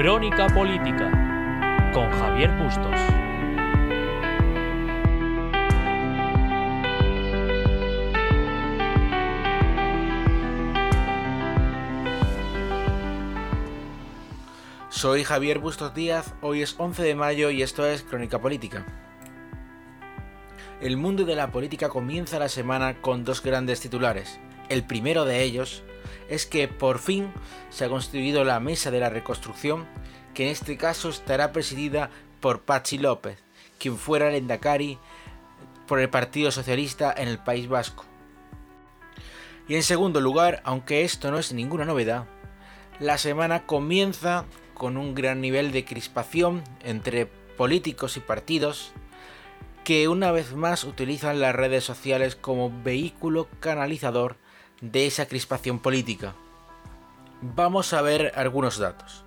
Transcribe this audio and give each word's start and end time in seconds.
Crónica 0.00 0.46
Política 0.46 1.10
con 1.92 2.08
Javier 2.08 2.52
Bustos. 2.56 2.94
Soy 14.88 15.24
Javier 15.24 15.58
Bustos 15.58 15.92
Díaz, 15.94 16.32
hoy 16.42 16.62
es 16.62 16.76
11 16.78 17.02
de 17.02 17.16
mayo 17.16 17.50
y 17.50 17.62
esto 17.62 17.84
es 17.84 18.04
Crónica 18.04 18.40
Política. 18.40 18.86
El 20.80 20.96
mundo 20.96 21.24
de 21.24 21.34
la 21.34 21.50
política 21.50 21.88
comienza 21.88 22.38
la 22.38 22.48
semana 22.48 23.00
con 23.00 23.24
dos 23.24 23.42
grandes 23.42 23.80
titulares. 23.80 24.38
El 24.68 24.84
primero 24.84 25.24
de 25.24 25.42
ellos 25.42 25.82
es 26.28 26.46
que 26.46 26.68
por 26.68 26.98
fin 26.98 27.32
se 27.70 27.84
ha 27.84 27.88
constituido 27.88 28.44
la 28.44 28.60
Mesa 28.60 28.90
de 28.90 29.00
la 29.00 29.10
Reconstrucción, 29.10 29.86
que 30.34 30.46
en 30.46 30.52
este 30.52 30.76
caso 30.76 31.08
estará 31.08 31.52
presidida 31.52 32.10
por 32.40 32.62
Pachi 32.62 32.98
López, 32.98 33.38
quien 33.78 33.96
fuera 33.96 34.28
el 34.28 34.36
Endacari 34.36 34.98
por 35.86 36.00
el 36.00 36.10
Partido 36.10 36.50
Socialista 36.50 37.12
en 37.16 37.28
el 37.28 37.38
País 37.38 37.68
Vasco. 37.68 38.04
Y 39.68 39.74
en 39.74 39.82
segundo 39.82 40.20
lugar, 40.20 40.62
aunque 40.64 41.04
esto 41.04 41.30
no 41.30 41.38
es 41.38 41.52
ninguna 41.52 41.84
novedad, 41.84 42.26
la 43.00 43.18
semana 43.18 43.66
comienza 43.66 44.44
con 44.74 44.96
un 44.96 45.14
gran 45.14 45.40
nivel 45.40 45.72
de 45.72 45.84
crispación 45.84 46.62
entre 46.82 47.26
políticos 47.26 48.16
y 48.16 48.20
partidos 48.20 48.92
que 49.84 50.08
una 50.08 50.32
vez 50.32 50.54
más 50.54 50.84
utilizan 50.84 51.40
las 51.40 51.54
redes 51.54 51.82
sociales 51.82 52.36
como 52.36 52.70
vehículo 52.82 53.48
canalizador 53.60 54.36
de 54.80 55.06
esa 55.06 55.26
crispación 55.26 55.80
política. 55.80 56.34
Vamos 57.40 57.92
a 57.92 58.02
ver 58.02 58.32
algunos 58.36 58.78
datos. 58.78 59.24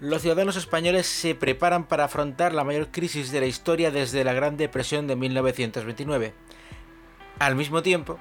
Los 0.00 0.22
ciudadanos 0.22 0.56
españoles 0.56 1.06
se 1.06 1.34
preparan 1.34 1.86
para 1.86 2.04
afrontar 2.04 2.52
la 2.52 2.64
mayor 2.64 2.90
crisis 2.90 3.30
de 3.30 3.40
la 3.40 3.46
historia 3.46 3.90
desde 3.90 4.24
la 4.24 4.34
Gran 4.34 4.56
Depresión 4.56 5.06
de 5.06 5.16
1929. 5.16 6.34
Al 7.38 7.56
mismo 7.56 7.82
tiempo, 7.82 8.18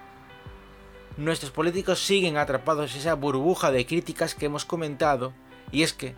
nuestros 1.18 1.52
políticos 1.52 2.00
siguen 2.00 2.38
atrapados 2.38 2.94
en 2.94 3.00
esa 3.00 3.16
burbuja 3.16 3.72
de 3.72 3.86
críticas 3.86 4.36
que 4.36 4.46
hemos 4.46 4.64
comentado, 4.64 5.34
y 5.72 5.84
es 5.84 5.94
que, 5.94 6.16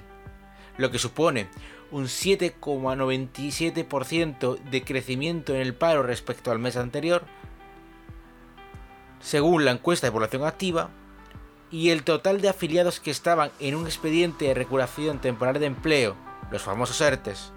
lo 0.77 0.91
que 0.91 0.99
supone 0.99 1.49
un 1.91 2.05
7,97% 2.05 4.59
de 4.59 4.83
crecimiento 4.83 5.53
en 5.53 5.59
el 5.61 5.73
paro 5.73 6.03
respecto 6.03 6.51
al 6.51 6.59
mes 6.59 6.77
anterior, 6.77 7.23
según 9.19 9.65
la 9.65 9.71
encuesta 9.71 10.05
de 10.07 10.11
población 10.11 10.45
activa, 10.45 10.91
y 11.71 11.89
el 11.89 12.03
total 12.03 12.41
de 12.41 12.49
afiliados 12.49 12.99
que 12.99 13.11
estaban 13.11 13.51
en 13.59 13.75
un 13.75 13.85
expediente 13.85 14.45
de 14.45 14.55
regulación 14.55 15.19
temporal 15.19 15.59
de 15.59 15.67
empleo, 15.67 16.15
los 16.51 16.63
famosos 16.63 16.99
ERTES, 17.01 17.51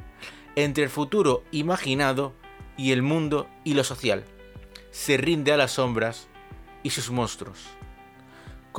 entre 0.56 0.84
el 0.84 0.90
futuro 0.90 1.44
imaginado 1.50 2.34
y 2.76 2.92
el 2.92 3.02
mundo 3.02 3.48
y 3.64 3.74
lo 3.74 3.84
social. 3.84 4.24
Se 4.90 5.16
rinde 5.16 5.52
a 5.52 5.56
las 5.56 5.72
sombras 5.72 6.28
y 6.82 6.90
sus 6.90 7.10
monstruos 7.10 7.78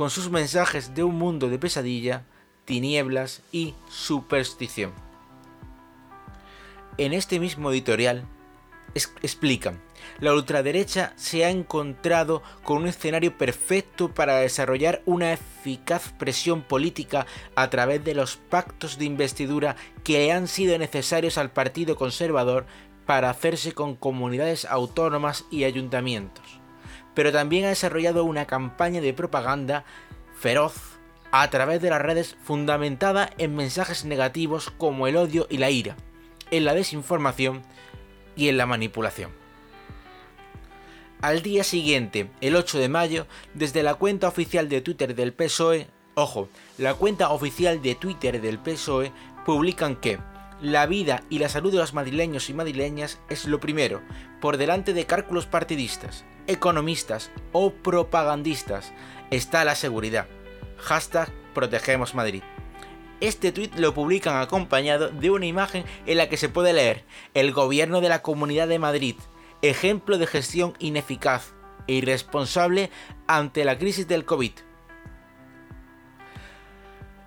con 0.00 0.08
sus 0.08 0.30
mensajes 0.30 0.94
de 0.94 1.02
un 1.02 1.18
mundo 1.18 1.50
de 1.50 1.58
pesadilla, 1.58 2.24
tinieblas 2.64 3.42
y 3.52 3.74
superstición. 3.88 4.92
En 6.98 7.12
este 7.12 7.40
mismo 7.40 7.70
editorial 7.70 8.24
explican, 8.94 9.80
la 10.18 10.34
ultraderecha 10.34 11.12
se 11.16 11.44
ha 11.44 11.50
encontrado 11.50 12.42
con 12.62 12.78
un 12.78 12.88
escenario 12.88 13.38
perfecto 13.38 14.12
para 14.12 14.38
desarrollar 14.38 15.02
una 15.06 15.32
eficaz 15.32 16.12
presión 16.18 16.62
política 16.62 17.26
a 17.54 17.70
través 17.70 18.04
de 18.04 18.14
los 18.14 18.36
pactos 18.36 18.98
de 18.98 19.04
investidura 19.04 19.76
que 20.02 20.32
han 20.32 20.48
sido 20.48 20.76
necesarios 20.78 21.38
al 21.38 21.50
Partido 21.52 21.96
Conservador 21.96 22.66
para 23.06 23.30
hacerse 23.30 23.72
con 23.72 23.94
comunidades 23.94 24.64
autónomas 24.64 25.44
y 25.50 25.64
ayuntamientos 25.64 26.60
pero 27.14 27.32
también 27.32 27.64
ha 27.64 27.68
desarrollado 27.68 28.24
una 28.24 28.46
campaña 28.46 29.00
de 29.00 29.12
propaganda 29.12 29.84
feroz 30.38 30.89
a 31.32 31.48
través 31.50 31.80
de 31.80 31.90
las 31.90 32.02
redes 32.02 32.36
fundamentada 32.42 33.30
en 33.38 33.54
mensajes 33.54 34.04
negativos 34.04 34.70
como 34.70 35.06
el 35.06 35.16
odio 35.16 35.46
y 35.50 35.58
la 35.58 35.70
ira, 35.70 35.96
en 36.50 36.64
la 36.64 36.74
desinformación 36.74 37.62
y 38.36 38.48
en 38.48 38.56
la 38.56 38.66
manipulación. 38.66 39.30
Al 41.20 41.42
día 41.42 41.64
siguiente, 41.64 42.30
el 42.40 42.56
8 42.56 42.78
de 42.78 42.88
mayo, 42.88 43.26
desde 43.54 43.82
la 43.82 43.94
cuenta 43.94 44.28
oficial 44.28 44.68
de 44.68 44.80
Twitter 44.80 45.14
del 45.14 45.32
PSOE, 45.32 45.86
ojo, 46.14 46.48
la 46.78 46.94
cuenta 46.94 47.30
oficial 47.30 47.82
de 47.82 47.94
Twitter 47.94 48.40
del 48.40 48.58
PSOE 48.58 49.12
publican 49.44 49.96
que 49.96 50.18
la 50.62 50.86
vida 50.86 51.22
y 51.28 51.38
la 51.38 51.48
salud 51.48 51.72
de 51.72 51.78
los 51.78 51.94
madrileños 51.94 52.48
y 52.50 52.54
madrileñas 52.54 53.20
es 53.28 53.44
lo 53.44 53.60
primero, 53.60 54.00
por 54.40 54.56
delante 54.56 54.92
de 54.94 55.06
cálculos 55.06 55.46
partidistas 55.46 56.24
economistas 56.50 57.30
o 57.52 57.72
propagandistas 57.72 58.92
está 59.30 59.64
la 59.64 59.74
seguridad. 59.76 60.26
Hashtag 60.80 61.30
Protegemos 61.54 62.14
Madrid. 62.14 62.42
Este 63.20 63.52
tuit 63.52 63.74
lo 63.76 63.92
publican 63.92 64.40
acompañado 64.40 65.10
de 65.10 65.30
una 65.30 65.46
imagen 65.46 65.84
en 66.06 66.16
la 66.16 66.28
que 66.28 66.38
se 66.38 66.48
puede 66.48 66.72
leer 66.72 67.04
el 67.34 67.52
gobierno 67.52 68.00
de 68.00 68.08
la 68.08 68.22
Comunidad 68.22 68.66
de 68.66 68.78
Madrid, 68.78 69.16
ejemplo 69.62 70.16
de 70.16 70.26
gestión 70.26 70.72
ineficaz 70.78 71.52
e 71.86 71.94
irresponsable 71.94 72.90
ante 73.26 73.64
la 73.64 73.78
crisis 73.78 74.08
del 74.08 74.24
COVID. 74.24 74.52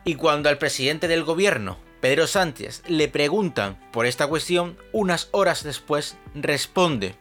Y 0.05 0.15
cuando 0.15 0.49
al 0.49 0.57
presidente 0.57 1.07
del 1.07 1.23
gobierno, 1.23 1.77
Pedro 2.01 2.27
Sánchez, 2.27 2.83
le 2.89 3.07
preguntan 3.07 3.79
por 3.91 4.05
esta 4.05 4.27
cuestión, 4.27 4.75
unas 4.91 5.29
horas 5.31 5.63
después 5.63 6.17
responde. 6.33 7.15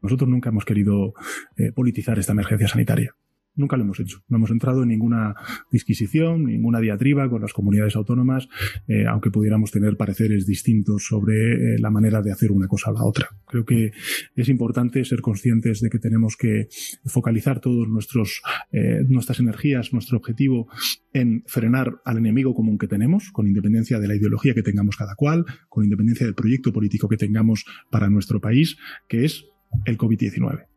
Nosotros 0.00 0.28
nunca 0.28 0.48
hemos 0.48 0.64
querido 0.64 1.14
eh, 1.56 1.70
politizar 1.72 2.18
esta 2.18 2.32
emergencia 2.32 2.66
sanitaria. 2.66 3.14
Nunca 3.54 3.76
lo 3.76 3.84
hemos 3.84 4.00
hecho. 4.00 4.22
No 4.28 4.38
hemos 4.38 4.50
entrado 4.50 4.82
en 4.82 4.88
ninguna 4.88 5.34
disquisición, 5.70 6.44
ninguna 6.44 6.80
diatriba 6.80 7.28
con 7.28 7.42
las 7.42 7.52
comunidades 7.52 7.96
autónomas, 7.96 8.48
eh, 8.88 9.04
aunque 9.06 9.30
pudiéramos 9.30 9.70
tener 9.70 9.96
pareceres 9.96 10.46
distintos 10.46 11.04
sobre 11.04 11.34
eh, 11.74 11.78
la 11.78 11.90
manera 11.90 12.22
de 12.22 12.32
hacer 12.32 12.50
una 12.50 12.66
cosa 12.66 12.90
a 12.90 12.94
la 12.94 13.04
otra. 13.04 13.28
Creo 13.46 13.64
que 13.66 13.92
es 14.36 14.48
importante 14.48 15.04
ser 15.04 15.20
conscientes 15.20 15.80
de 15.80 15.90
que 15.90 15.98
tenemos 15.98 16.36
que 16.36 16.68
focalizar 17.04 17.60
todos 17.60 17.88
nuestros 17.88 18.40
eh, 18.72 19.04
nuestras 19.08 19.40
energías, 19.40 19.92
nuestro 19.92 20.16
objetivo 20.16 20.68
en 21.12 21.44
frenar 21.46 22.00
al 22.04 22.18
enemigo 22.18 22.54
común 22.54 22.78
que 22.78 22.88
tenemos, 22.88 23.30
con 23.32 23.46
independencia 23.46 23.98
de 23.98 24.08
la 24.08 24.14
ideología 24.14 24.54
que 24.54 24.62
tengamos 24.62 24.96
cada 24.96 25.14
cual, 25.14 25.44
con 25.68 25.84
independencia 25.84 26.24
del 26.24 26.34
proyecto 26.34 26.72
político 26.72 27.08
que 27.08 27.16
tengamos 27.16 27.66
para 27.90 28.08
nuestro 28.08 28.40
país, 28.40 28.78
que 29.08 29.24
es 29.24 29.44
el 29.84 29.98
COVID-19. 29.98 30.71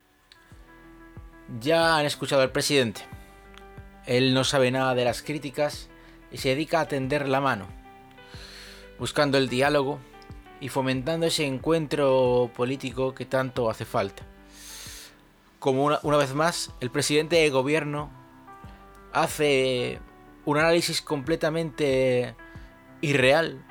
Ya 1.62 1.98
han 1.98 2.06
escuchado 2.06 2.42
al 2.42 2.52
presidente. 2.52 3.02
Él 4.06 4.34
no 4.34 4.44
sabe 4.44 4.72
nada 4.72 4.96
de 4.96 5.06
las 5.06 5.22
críticas 5.22 5.90
y 6.32 6.38
se 6.38 6.50
dedica 6.50 6.82
a 6.82 6.88
tender 6.88 7.28
la 7.28 7.40
mano, 7.40 7.68
buscando 9.00 9.38
el 9.38 9.48
diálogo 9.48 10.00
y 10.60 10.70
fomentando 10.70 11.26
ese 11.26 11.46
encuentro 11.46 12.52
político 12.56 13.14
que 13.14 13.26
tanto 13.26 13.70
hace 13.70 13.86
falta. 13.86 14.24
Como 15.60 15.86
una, 15.86 16.00
una 16.04 16.18
vez 16.18 16.34
más, 16.34 16.72
el 16.82 16.90
presidente 16.90 17.36
de 17.36 17.50
gobierno 17.50 18.10
hace 19.14 20.00
un 20.46 20.58
análisis 20.58 21.02
completamente 21.02 22.36
irreal 23.02 23.64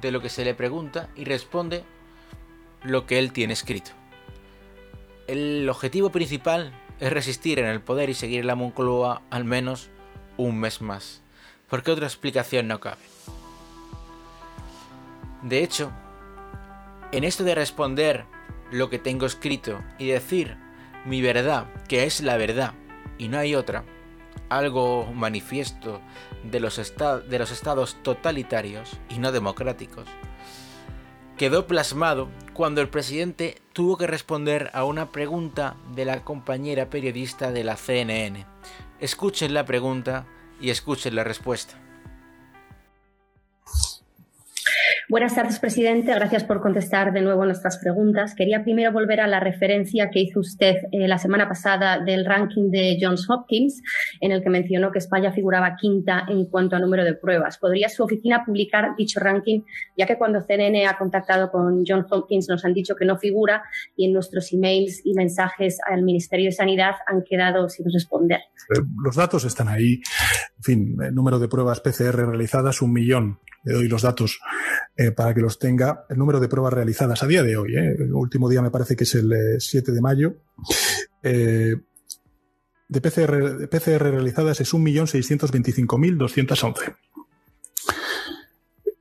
de 0.00 0.10
lo 0.10 0.20
que 0.20 0.28
se 0.28 0.44
le 0.44 0.54
pregunta 0.54 1.08
y 1.16 1.24
responde 1.24 1.84
lo 2.82 3.06
que 3.06 3.18
él 3.18 3.32
tiene 3.32 3.52
escrito. 3.52 3.92
El 5.26 5.68
objetivo 5.68 6.10
principal 6.10 6.72
es 7.00 7.12
resistir 7.12 7.58
en 7.58 7.66
el 7.66 7.80
poder 7.80 8.10
y 8.10 8.14
seguir 8.14 8.40
en 8.40 8.46
la 8.46 8.54
Moncloa 8.54 9.22
al 9.30 9.44
menos 9.44 9.90
un 10.36 10.58
mes 10.60 10.80
más, 10.80 11.22
porque 11.68 11.90
otra 11.90 12.06
explicación 12.06 12.68
no 12.68 12.78
cabe. 12.78 13.02
De 15.42 15.64
hecho, 15.64 15.90
en 17.10 17.24
esto 17.24 17.42
de 17.42 17.56
responder 17.56 18.24
lo 18.70 18.88
que 18.88 18.98
tengo 18.98 19.26
escrito 19.26 19.82
y 19.98 20.06
decir 20.06 20.56
mi 21.04 21.22
verdad, 21.22 21.66
que 21.88 22.04
es 22.04 22.20
la 22.20 22.36
verdad 22.36 22.74
y 23.18 23.28
no 23.28 23.38
hay 23.38 23.56
otra, 23.56 23.84
algo 24.48 25.12
manifiesto 25.12 26.00
de 26.44 26.60
los, 26.60 26.76
de 27.28 27.38
los 27.38 27.50
estados 27.50 27.96
totalitarios 28.02 28.98
y 29.08 29.18
no 29.18 29.32
democráticos, 29.32 30.06
quedó 31.36 31.66
plasmado 31.66 32.28
cuando 32.54 32.80
el 32.80 32.88
presidente 32.88 33.60
tuvo 33.72 33.98
que 33.98 34.06
responder 34.06 34.70
a 34.72 34.84
una 34.84 35.12
pregunta 35.12 35.76
de 35.94 36.06
la 36.06 36.24
compañera 36.24 36.88
periodista 36.88 37.52
de 37.52 37.64
la 37.64 37.76
CNN. 37.76 38.46
Escuchen 39.00 39.52
la 39.52 39.66
pregunta 39.66 40.26
y 40.60 40.70
escuchen 40.70 41.14
la 41.14 41.24
respuesta. 41.24 41.85
Buenas 45.08 45.36
tardes, 45.36 45.60
presidente. 45.60 46.12
Gracias 46.12 46.42
por 46.42 46.60
contestar 46.60 47.12
de 47.12 47.20
nuevo 47.20 47.44
nuestras 47.44 47.78
preguntas. 47.78 48.34
Quería 48.34 48.64
primero 48.64 48.90
volver 48.90 49.20
a 49.20 49.28
la 49.28 49.38
referencia 49.38 50.10
que 50.10 50.18
hizo 50.18 50.40
usted 50.40 50.78
eh, 50.90 51.06
la 51.06 51.18
semana 51.18 51.48
pasada 51.48 52.00
del 52.00 52.24
ranking 52.24 52.72
de 52.72 52.98
Johns 53.00 53.30
Hopkins, 53.30 53.82
en 54.20 54.32
el 54.32 54.42
que 54.42 54.50
mencionó 54.50 54.90
que 54.90 54.98
España 54.98 55.30
figuraba 55.30 55.76
quinta 55.76 56.26
en 56.28 56.46
cuanto 56.46 56.74
a 56.74 56.80
número 56.80 57.04
de 57.04 57.14
pruebas. 57.14 57.56
¿Podría 57.58 57.88
su 57.88 58.02
oficina 58.02 58.44
publicar 58.44 58.96
dicho 58.98 59.20
ranking, 59.20 59.60
ya 59.96 60.06
que 60.06 60.18
cuando 60.18 60.40
CNN 60.40 60.88
ha 60.88 60.98
contactado 60.98 61.52
con 61.52 61.84
Johns 61.86 62.10
Hopkins 62.10 62.48
nos 62.48 62.64
han 62.64 62.74
dicho 62.74 62.96
que 62.96 63.04
no 63.04 63.16
figura 63.16 63.62
y 63.94 64.06
en 64.06 64.12
nuestros 64.12 64.52
emails 64.52 65.02
y 65.04 65.14
mensajes 65.14 65.78
al 65.88 66.02
Ministerio 66.02 66.46
de 66.46 66.52
Sanidad 66.52 66.96
han 67.06 67.22
quedado 67.22 67.68
sin 67.68 67.86
responder? 67.92 68.40
Eh, 68.74 68.82
los 69.04 69.14
datos 69.14 69.44
están 69.44 69.68
ahí. 69.68 70.00
En 70.56 70.62
fin, 70.64 70.96
el 71.00 71.14
número 71.14 71.38
de 71.38 71.46
pruebas 71.46 71.78
PCR 71.78 72.26
realizadas, 72.26 72.82
un 72.82 72.92
millón 72.92 73.38
le 73.66 73.74
doy 73.74 73.88
los 73.88 74.02
datos 74.02 74.40
eh, 74.96 75.10
para 75.10 75.34
que 75.34 75.40
los 75.40 75.58
tenga. 75.58 76.06
El 76.08 76.16
número 76.16 76.40
de 76.40 76.48
pruebas 76.48 76.72
realizadas 76.72 77.22
a 77.22 77.26
día 77.26 77.42
de 77.42 77.58
hoy, 77.58 77.76
eh, 77.76 77.96
el 77.98 78.14
último 78.14 78.48
día 78.48 78.62
me 78.62 78.70
parece 78.70 78.96
que 78.96 79.04
es 79.04 79.14
el 79.14 79.56
7 79.58 79.90
eh, 79.90 79.94
de 79.94 80.00
mayo, 80.00 80.36
de 81.22 81.82
PCR, 82.88 83.58
de 83.58 83.68
PCR 83.68 84.10
realizadas 84.10 84.58
es 84.60 84.72
1.625.211. 84.72 86.96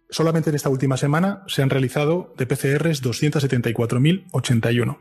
Solamente 0.09 0.50
en 0.50 0.56
esta 0.56 0.68
última 0.69 0.97
semana 0.97 1.44
se 1.47 1.62
han 1.62 1.69
realizado 1.69 2.33
de 2.38 2.45
PCRs 2.45 3.01
274.081. 3.03 4.97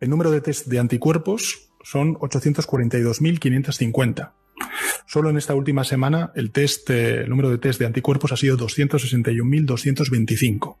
El 0.00 0.10
número 0.10 0.30
de 0.30 0.40
test 0.40 0.68
de 0.68 0.78
anticuerpos 0.78 1.72
son 1.82 2.14
842.550. 2.16 4.32
Solo 5.06 5.30
en 5.30 5.38
esta 5.38 5.54
última 5.54 5.84
semana 5.84 6.32
el 6.34 6.50
test, 6.50 6.90
eh, 6.90 7.22
el 7.22 7.30
número 7.30 7.48
de 7.50 7.58
test 7.58 7.78
de 7.80 7.86
anticuerpos 7.86 8.32
ha 8.32 8.36
sido 8.36 8.58
261.225. 8.58 10.76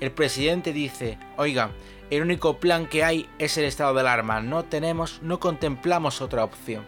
el 0.00 0.12
presidente 0.12 0.72
dice, 0.72 1.18
oiga, 1.36 1.70
el 2.10 2.22
único 2.22 2.58
plan 2.58 2.86
que 2.86 3.02
hay 3.02 3.28
es 3.38 3.56
el 3.56 3.64
estado 3.64 3.94
de 3.94 4.00
alarma, 4.00 4.40
no 4.40 4.64
tenemos, 4.64 5.20
no 5.22 5.40
contemplamos 5.40 6.20
otra 6.20 6.44
opción. 6.44 6.84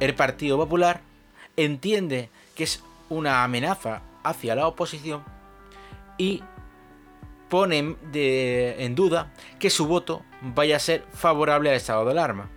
El 0.00 0.14
Partido 0.14 0.56
Popular 0.58 1.00
entiende 1.56 2.28
que 2.54 2.64
es 2.64 2.82
una 3.08 3.42
amenaza 3.44 4.02
hacia 4.22 4.54
la 4.54 4.66
oposición 4.66 5.24
y 6.18 6.42
pone 7.48 7.96
en 8.12 8.94
duda 8.94 9.32
que 9.58 9.70
su 9.70 9.86
voto 9.86 10.22
vaya 10.40 10.76
a 10.76 10.80
ser 10.80 11.04
favorable 11.12 11.70
al 11.70 11.76
estado 11.76 12.04
de 12.04 12.10
alarma. 12.12 12.50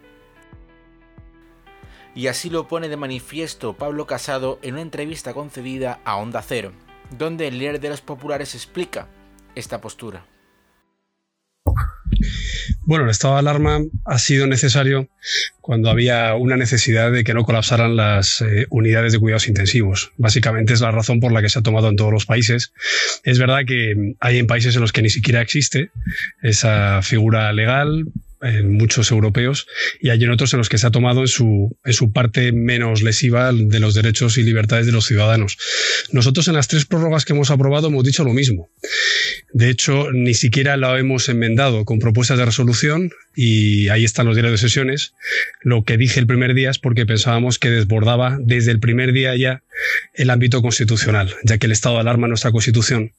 Y 2.18 2.26
así 2.26 2.50
lo 2.50 2.68
pone 2.68 2.90
de 2.90 2.98
manifiesto 2.98 3.78
Pablo 3.78 4.08
Casado 4.08 4.58
en 4.64 4.74
una 4.74 4.82
entrevista 4.82 5.36
concedida 5.36 6.00
a 6.04 6.16
Onda 6.16 6.42
Cero, 6.42 6.74
donde 7.16 7.48
el 7.48 7.60
líder 7.60 7.80
de 7.80 7.90
los 7.90 8.02
populares 8.02 8.56
explica 8.56 9.08
esta 9.54 9.82
postura. 9.82 10.26
Bueno, 12.88 13.04
el 13.04 13.12
estado 13.12 13.36
de 13.36 13.42
alarma 13.42 13.82
ha 14.04 14.18
sido 14.18 14.48
necesario 14.48 15.10
cuando 15.62 15.92
había 15.92 16.34
una 16.34 16.58
necesidad 16.58 17.12
de 17.12 17.24
que 17.24 17.36
no 17.36 17.44
colapsaran 17.44 17.96
las 17.96 18.42
eh, 18.42 18.66
unidades 18.72 19.14
de 19.14 19.20
cuidados 19.20 19.48
intensivos. 19.48 20.12
Básicamente 20.18 20.74
es 20.74 20.82
la 20.82 20.90
razón 20.90 21.20
por 21.20 21.32
la 21.32 21.44
que 21.44 21.50
se 21.50 21.60
ha 21.60 21.62
tomado 21.62 21.88
en 21.88 21.98
todos 21.98 22.12
los 22.12 22.26
países. 22.26 22.74
Es 23.26 23.38
verdad 23.38 23.60
que 23.68 24.16
hay 24.20 24.40
en 24.40 24.48
países 24.48 24.74
en 24.74 24.82
los 24.82 24.92
que 24.92 25.04
ni 25.04 25.12
siquiera 25.12 25.42
existe 25.42 25.92
esa 26.42 27.04
figura 27.04 27.54
legal, 27.54 28.06
en 28.42 28.74
muchos 28.74 29.12
europeos 29.12 29.68
y 30.00 30.10
hay 30.10 30.24
en 30.24 30.32
otros 30.32 30.54
en 30.54 30.60
los 30.60 30.70
que 30.70 30.78
se 30.78 30.88
ha 30.88 30.92
tomado 30.92 31.22
en 31.22 31.28
su, 31.28 31.76
en 31.84 31.94
su 31.94 32.12
parte 32.12 32.52
menos 32.52 33.02
lesiva 33.02 33.52
de 33.52 33.80
los 33.80 33.94
derechos 33.94 34.38
y 34.38 34.44
libertades 34.44 34.86
de 34.86 34.92
los 34.92 35.06
ciudadanos. 35.06 35.58
Nosotros 36.12 36.48
en 36.48 36.54
las 36.56 36.68
tres 36.68 36.86
prórrogas 36.86 37.26
que 37.26 37.34
hemos 37.34 37.52
aprobado 37.52 37.88
hemos 37.88 38.04
dicho 38.04 38.24
lo 38.24 38.34
mismo. 38.34 38.70
De 39.54 39.70
hecho, 39.70 40.12
ni 40.12 40.34
siquiera 40.34 40.78
lo 40.78 40.98
hemos 40.98 41.30
enmendado 41.30 41.86
con 41.86 42.00
propuestas 42.00 42.38
de 42.38 42.46
resolución 42.46 43.12
y 43.36 43.88
ahí 43.90 44.04
están 44.04 44.26
los 44.26 44.36
diarios 44.36 44.54
de 44.54 44.68
sesiones. 44.68 45.14
Lo 45.62 45.84
que 45.84 45.98
dije 45.98 46.20
el 46.20 46.28
primer 46.28 46.54
día 46.54 46.70
es 46.70 46.80
porque 46.80 47.06
pensábamos 47.06 47.60
que 47.60 47.70
desbordaba 47.70 48.38
desde 48.40 48.72
el 48.72 48.80
primer 48.80 49.14
día 49.14 49.36
ya 49.36 49.64
el 50.14 50.30
ámbito 50.30 50.62
constitucional, 50.62 51.34
ya 51.44 51.58
que 51.58 51.68
el 51.68 51.72
estado 51.72 51.96
de 51.96 52.02
alarma 52.02 52.28
en 52.28 52.32
nuestra 52.32 52.52
constitución 52.52 53.14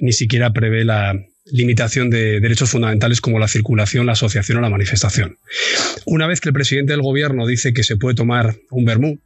ni 0.00 0.12
siquiera 0.12 0.52
prevé 0.52 0.84
la, 0.84 1.14
limitación 1.44 2.10
de 2.10 2.40
derechos 2.40 2.70
fundamentales 2.70 3.20
como 3.20 3.38
la 3.38 3.48
circulación, 3.48 4.06
la 4.06 4.12
asociación 4.12 4.58
o 4.58 4.60
la 4.60 4.70
manifestación. 4.70 5.38
Una 6.04 6.26
vez 6.26 6.40
que 6.40 6.48
el 6.48 6.54
presidente 6.54 6.92
del 6.92 7.02
gobierno 7.02 7.46
dice 7.46 7.72
que 7.72 7.82
se 7.82 7.96
puede 7.96 8.14
tomar 8.14 8.56
un 8.70 8.84
vermú, 8.84 9.18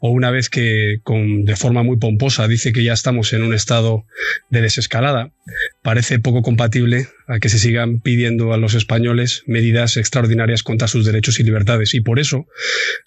o 0.00 0.10
una 0.10 0.30
vez 0.30 0.48
que 0.48 1.00
de 1.06 1.56
forma 1.56 1.82
muy 1.82 1.96
pomposa 1.96 2.48
dice 2.48 2.72
que 2.72 2.82
ya 2.82 2.92
estamos 2.92 3.32
en 3.32 3.42
un 3.42 3.54
estado 3.54 4.04
de 4.50 4.60
desescalada, 4.60 5.30
parece 5.82 6.18
poco 6.18 6.42
compatible 6.42 7.06
a 7.28 7.38
que 7.38 7.48
se 7.48 7.58
sigan 7.58 8.00
pidiendo 8.00 8.52
a 8.52 8.56
los 8.56 8.74
españoles 8.74 9.44
medidas 9.46 9.96
extraordinarias 9.96 10.62
contra 10.62 10.88
sus 10.88 11.06
derechos 11.06 11.38
y 11.38 11.44
libertades. 11.44 11.94
Y 11.94 12.00
por 12.00 12.18
eso 12.18 12.46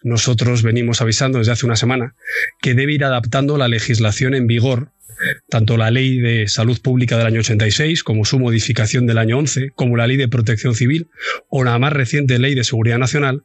nosotros 0.04 0.64
venimos 0.64 1.02
avisando 1.02 1.40
desde 1.40 1.52
hace 1.52 1.66
una 1.66 1.76
semana 1.76 2.16
que 2.62 2.74
debe 2.74 2.94
ir 2.94 3.04
adaptando 3.04 3.58
la 3.58 3.68
legislación 3.68 4.34
en 4.34 4.48
vigor 4.48 4.94
tanto 5.50 5.78
la 5.78 5.92
Ley 5.92 6.20
de 6.20 6.48
Salud 6.48 6.80
Pública 6.82 7.18
del 7.18 7.28
año 7.28 7.40
86 7.40 8.04
como 8.04 8.26
su 8.26 8.40
modificación 8.40 9.06
del 9.06 9.18
año 9.18 9.38
11, 9.38 9.72
como 9.76 9.98
la 9.98 10.08
Ley 10.08 10.18
de 10.18 10.28
Protección 10.28 10.76
Civil 10.76 11.08
o 11.50 11.64
la 11.64 11.78
más 11.80 11.94
reciente 11.94 12.40
Ley 12.40 12.56
de 12.56 12.64
Seguridad 12.64 12.98
Nacional, 12.98 13.44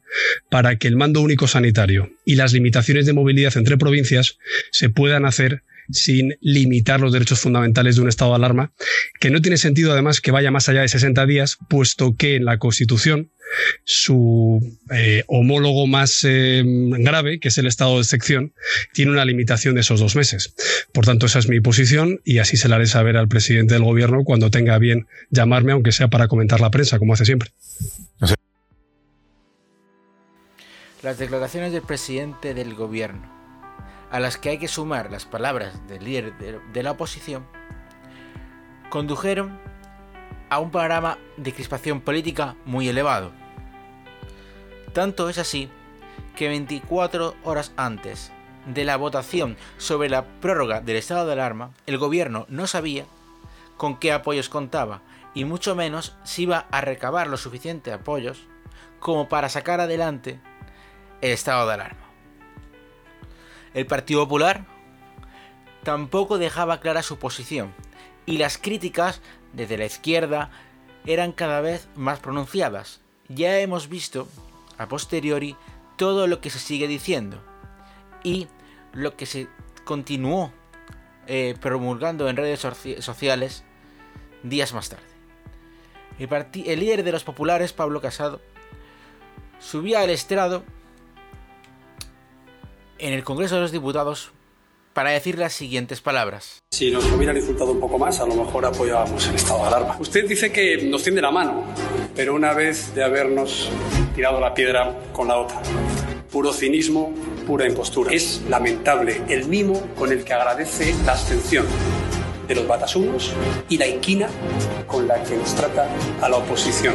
para 0.49 0.77
que 0.77 0.87
el 0.87 0.95
mando 0.95 1.21
único 1.21 1.47
sanitario 1.47 2.11
y 2.25 2.35
las 2.35 2.53
limitaciones 2.53 3.05
de 3.05 3.13
movilidad 3.13 3.55
entre 3.57 3.77
provincias 3.77 4.37
se 4.71 4.89
puedan 4.89 5.25
hacer 5.25 5.63
sin 5.89 6.35
limitar 6.41 6.99
los 6.99 7.13
derechos 7.13 7.39
fundamentales 7.39 7.95
de 7.95 8.01
un 8.01 8.09
estado 8.09 8.31
de 8.31 8.37
alarma, 8.37 8.73
que 9.19 9.29
no 9.29 9.41
tiene 9.41 9.57
sentido 9.57 9.91
además 9.91 10.21
que 10.21 10.31
vaya 10.31 10.51
más 10.51 10.69
allá 10.69 10.81
de 10.81 10.87
60 10.87 11.25
días, 11.25 11.57
puesto 11.69 12.15
que 12.15 12.35
en 12.35 12.45
la 12.45 12.57
Constitución 12.57 13.31
su 13.83 14.77
eh, 14.91 15.23
homólogo 15.27 15.87
más 15.87 16.23
eh, 16.23 16.63
grave, 16.65 17.39
que 17.39 17.49
es 17.49 17.57
el 17.57 17.67
estado 17.67 17.95
de 17.95 18.01
excepción, 18.01 18.53
tiene 18.93 19.11
una 19.11 19.25
limitación 19.25 19.75
de 19.75 19.81
esos 19.81 19.99
dos 19.99 20.15
meses. 20.15 20.53
Por 20.93 21.05
tanto, 21.05 21.25
esa 21.25 21.39
es 21.39 21.49
mi 21.49 21.59
posición 21.59 22.21
y 22.23 22.39
así 22.39 22.57
se 22.57 22.69
la 22.69 22.77
haré 22.77 22.87
saber 22.87 23.17
al 23.17 23.27
presidente 23.27 23.73
del 23.73 23.83
gobierno 23.83 24.23
cuando 24.23 24.51
tenga 24.51 24.77
bien 24.77 25.07
llamarme, 25.29 25.73
aunque 25.73 25.91
sea 25.91 26.09
para 26.09 26.27
comentar 26.27 26.61
la 26.61 26.71
prensa, 26.71 26.99
como 26.99 27.13
hace 27.13 27.25
siempre. 27.25 27.51
Las 31.03 31.17
declaraciones 31.17 31.73
del 31.73 31.81
presidente 31.81 32.53
del 32.53 32.75
gobierno, 32.75 33.27
a 34.11 34.19
las 34.19 34.37
que 34.37 34.49
hay 34.49 34.57
que 34.57 34.67
sumar 34.67 35.11
las 35.11 35.25
palabras 35.25 35.87
del 35.87 36.03
líder 36.03 36.33
de 36.37 36.83
la 36.83 36.91
oposición, 36.91 37.47
condujeron 38.89 39.59
a 40.49 40.59
un 40.59 40.69
panorama 40.71 41.17
de 41.37 41.53
crispación 41.53 42.01
política 42.01 42.55
muy 42.65 42.89
elevado 42.89 43.31
tanto 44.93 45.29
es 45.29 45.37
así 45.37 45.69
que 46.35 46.49
24 46.49 47.35
horas 47.43 47.71
antes 47.77 48.31
de 48.65 48.83
la 48.83 48.97
votación 48.97 49.57
sobre 49.77 50.09
la 50.09 50.25
prórroga 50.25 50.81
del 50.81 50.97
estado 50.97 51.25
de 51.25 51.33
alarma, 51.33 51.71
el 51.85 51.97
gobierno 51.97 52.45
no 52.49 52.67
sabía 52.67 53.05
con 53.77 53.97
qué 53.97 54.11
apoyos 54.11 54.49
contaba 54.49 55.01
y 55.33 55.45
mucho 55.45 55.75
menos 55.75 56.15
si 56.23 56.43
iba 56.43 56.67
a 56.71 56.81
recabar 56.81 57.27
los 57.27 57.41
suficientes 57.41 57.93
apoyos 57.93 58.47
como 58.99 59.29
para 59.29 59.49
sacar 59.49 59.79
adelante 59.79 60.39
el 61.21 61.31
estado 61.31 61.67
de 61.67 61.73
alarma. 61.73 62.00
El 63.73 63.85
Partido 63.85 64.23
Popular 64.23 64.65
tampoco 65.83 66.37
dejaba 66.37 66.79
clara 66.79 67.03
su 67.03 67.17
posición 67.17 67.73
y 68.25 68.37
las 68.37 68.57
críticas 68.57 69.21
desde 69.53 69.77
la 69.77 69.85
izquierda 69.85 70.51
eran 71.05 71.31
cada 71.31 71.61
vez 71.61 71.87
más 71.95 72.19
pronunciadas. 72.19 73.01
Ya 73.27 73.59
hemos 73.59 73.89
visto 73.89 74.27
a 74.77 74.87
posteriori 74.87 75.55
todo 75.95 76.27
lo 76.27 76.41
que 76.41 76.49
se 76.49 76.59
sigue 76.59 76.87
diciendo 76.87 77.41
y 78.23 78.47
lo 78.93 79.15
que 79.15 79.25
se 79.25 79.47
continuó 79.85 80.51
eh, 81.27 81.55
promulgando 81.59 82.27
en 82.29 82.35
redes 82.35 82.59
sociales 82.59 83.63
días 84.43 84.73
más 84.73 84.89
tarde. 84.89 85.03
El, 86.19 86.29
el 86.67 86.79
líder 86.79 87.03
de 87.03 87.11
los 87.11 87.23
populares, 87.23 87.73
Pablo 87.73 88.01
Casado, 88.01 88.41
subía 89.59 90.01
al 90.01 90.09
estrado 90.09 90.63
en 93.01 93.13
el 93.13 93.23
Congreso 93.23 93.55
de 93.55 93.61
los 93.61 93.71
Diputados 93.71 94.31
para 94.93 95.11
decir 95.11 95.37
las 95.37 95.53
siguientes 95.53 96.01
palabras. 96.01 96.63
Si 96.71 96.91
nos 96.91 97.05
hubieran 97.11 97.35
insultado 97.35 97.71
un 97.71 97.79
poco 97.79 97.97
más, 97.97 98.19
a 98.19 98.25
lo 98.25 98.35
mejor 98.35 98.65
apoyábamos 98.65 99.27
el 99.27 99.35
estado 99.35 99.61
de 99.61 99.67
alarma. 99.67 99.97
Usted 99.99 100.27
dice 100.27 100.51
que 100.51 100.77
nos 100.83 101.03
tiende 101.03 101.21
la 101.21 101.31
mano, 101.31 101.63
pero 102.15 102.35
una 102.35 102.53
vez 102.53 102.93
de 102.93 103.03
habernos 103.03 103.69
tirado 104.15 104.39
la 104.39 104.53
piedra 104.53 104.95
con 105.13 105.27
la 105.27 105.37
otra. 105.37 105.61
Puro 106.31 106.53
cinismo, 106.53 107.13
pura 107.47 107.67
impostura. 107.67 108.11
Es 108.13 108.41
lamentable 108.49 109.21
el 109.27 109.47
mimo 109.47 109.81
con 109.97 110.11
el 110.11 110.23
que 110.23 110.33
agradece 110.33 110.93
la 111.05 111.13
abstención 111.13 111.65
de 112.51 112.55
los 112.55 112.67
batasumos 112.67 113.31
y 113.69 113.77
la 113.77 113.87
inquina 113.87 114.27
con 114.85 115.07
la 115.07 115.23
que 115.23 115.37
nos 115.37 115.55
trata 115.55 115.87
a 116.21 116.27
la 116.27 116.35
oposición, 116.35 116.93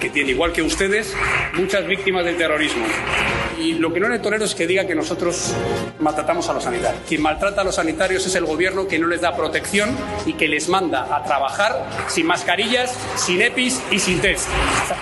que 0.00 0.08
tiene, 0.08 0.30
igual 0.30 0.50
que 0.50 0.62
ustedes, 0.62 1.14
muchas 1.52 1.86
víctimas 1.86 2.24
del 2.24 2.38
terrorismo. 2.38 2.86
Y 3.60 3.74
lo 3.74 3.92
que 3.92 4.00
no 4.00 4.08
le 4.08 4.18
tolero 4.18 4.46
es 4.46 4.54
que 4.54 4.66
diga 4.66 4.86
que 4.86 4.94
nosotros 4.94 5.54
maltratamos 6.00 6.48
a 6.48 6.54
los 6.54 6.64
sanitarios. 6.64 7.02
Quien 7.06 7.20
maltrata 7.20 7.60
a 7.60 7.64
los 7.64 7.74
sanitarios 7.74 8.26
es 8.26 8.34
el 8.34 8.46
gobierno 8.46 8.88
que 8.88 8.98
no 8.98 9.06
les 9.06 9.20
da 9.20 9.36
protección 9.36 9.94
y 10.24 10.32
que 10.32 10.48
les 10.48 10.70
manda 10.70 11.14
a 11.14 11.22
trabajar 11.22 11.86
sin 12.08 12.26
mascarillas, 12.26 12.96
sin 13.16 13.42
EPIs 13.42 13.82
y 13.90 13.98
sin 13.98 14.20
test. 14.20 14.48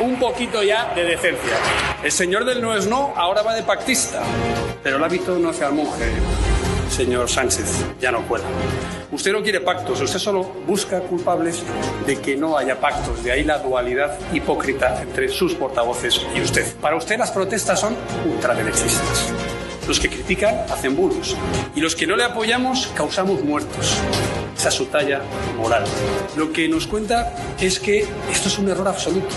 Un 0.01 0.19
poquito 0.19 0.65
ya 0.65 0.93
de 0.95 1.05
decencia. 1.05 1.57
El 2.03 2.11
señor 2.11 2.45
del 2.45 2.61
no 2.61 2.77
es 2.77 2.89
no 2.89 3.15
ahora 3.17 3.43
va 3.43 3.55
de 3.55 3.63
pactista, 3.63 4.21
pero 4.83 4.97
el 4.97 5.05
hábito 5.05 5.39
no 5.39 5.51
hace 5.51 5.65
al 5.65 5.75
monje 5.75 6.11
señor 6.93 7.29
Sánchez, 7.29 7.85
ya 8.01 8.13
no 8.13 8.21
cuela. 8.29 8.45
Usted 9.13 9.31
no 9.31 9.43
quiere 9.43 9.61
pactos, 9.61 10.01
usted 10.01 10.19
solo 10.19 10.43
busca 10.67 11.01
culpables 11.01 11.63
de 12.07 12.19
que 12.19 12.35
no 12.35 12.57
haya 12.57 12.81
pactos. 12.81 13.23
De 13.23 13.31
ahí 13.31 13.45
la 13.45 13.59
dualidad 13.59 14.19
hipócrita 14.33 15.03
entre 15.03 15.29
sus 15.29 15.55
portavoces 15.55 16.19
y 16.35 16.41
usted. 16.41 16.65
Para 16.81 16.97
usted 16.97 17.19
las 17.19 17.31
protestas 17.31 17.79
son 17.79 17.95
ultraderechistas. 18.25 19.31
Los 19.87 20.01
que 20.01 20.09
critican 20.09 20.65
hacen 20.71 20.97
bulos 20.97 21.37
y 21.75 21.81
los 21.81 21.95
que 21.95 22.07
no 22.07 22.17
le 22.17 22.25
apoyamos 22.25 22.87
causamos 22.97 23.45
muertos. 23.45 23.99
Esa 24.63 24.69
es 24.69 24.75
su 24.77 24.87
talla 24.87 25.21
moral. 25.57 25.83
Lo 26.37 26.53
que 26.53 26.69
nos 26.69 26.87
cuenta 26.87 27.35
es 27.61 27.81
que 27.81 28.07
esto 28.31 28.47
es 28.47 28.59
un 28.61 28.69
error 28.69 28.87
absoluto. 28.87 29.35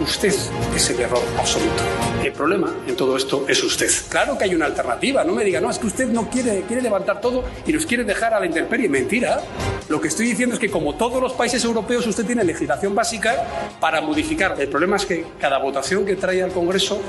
Usted 0.00 0.34
es 0.74 0.90
el 0.90 0.98
error 0.98 1.22
absoluto. 1.38 1.80
El 2.24 2.32
problema 2.32 2.74
en 2.84 2.96
todo 2.96 3.16
esto 3.16 3.44
es 3.46 3.62
usted. 3.62 3.88
Claro 4.08 4.36
que 4.36 4.42
hay 4.42 4.54
una 4.56 4.66
alternativa. 4.66 5.22
No 5.22 5.32
me 5.32 5.44
diga, 5.44 5.60
no, 5.60 5.70
es 5.70 5.78
que 5.78 5.86
usted 5.86 6.08
no 6.08 6.28
quiere, 6.28 6.62
quiere 6.62 6.82
levantar 6.82 7.20
todo 7.20 7.44
y 7.64 7.72
nos 7.72 7.86
quiere 7.86 8.02
dejar 8.02 8.34
a 8.34 8.40
la 8.40 8.46
intemperie. 8.46 8.88
Mentira. 8.88 9.40
Lo 9.88 10.00
que 10.00 10.08
estoy 10.08 10.26
diciendo 10.26 10.54
es 10.54 10.60
que 10.60 10.70
como 10.70 10.94
todos 10.96 11.22
los 11.22 11.34
países 11.34 11.62
europeos, 11.64 12.04
usted 12.08 12.24
tiene 12.24 12.42
legislación 12.42 12.96
básica 12.96 13.76
para 13.78 14.00
modificar. 14.00 14.56
El 14.58 14.68
problema 14.68 14.96
es 14.96 15.06
que 15.06 15.24
cada 15.38 15.58
votación 15.58 16.04
que 16.04 16.16
trae 16.16 16.42
al 16.42 16.50
Congreso 16.50 17.00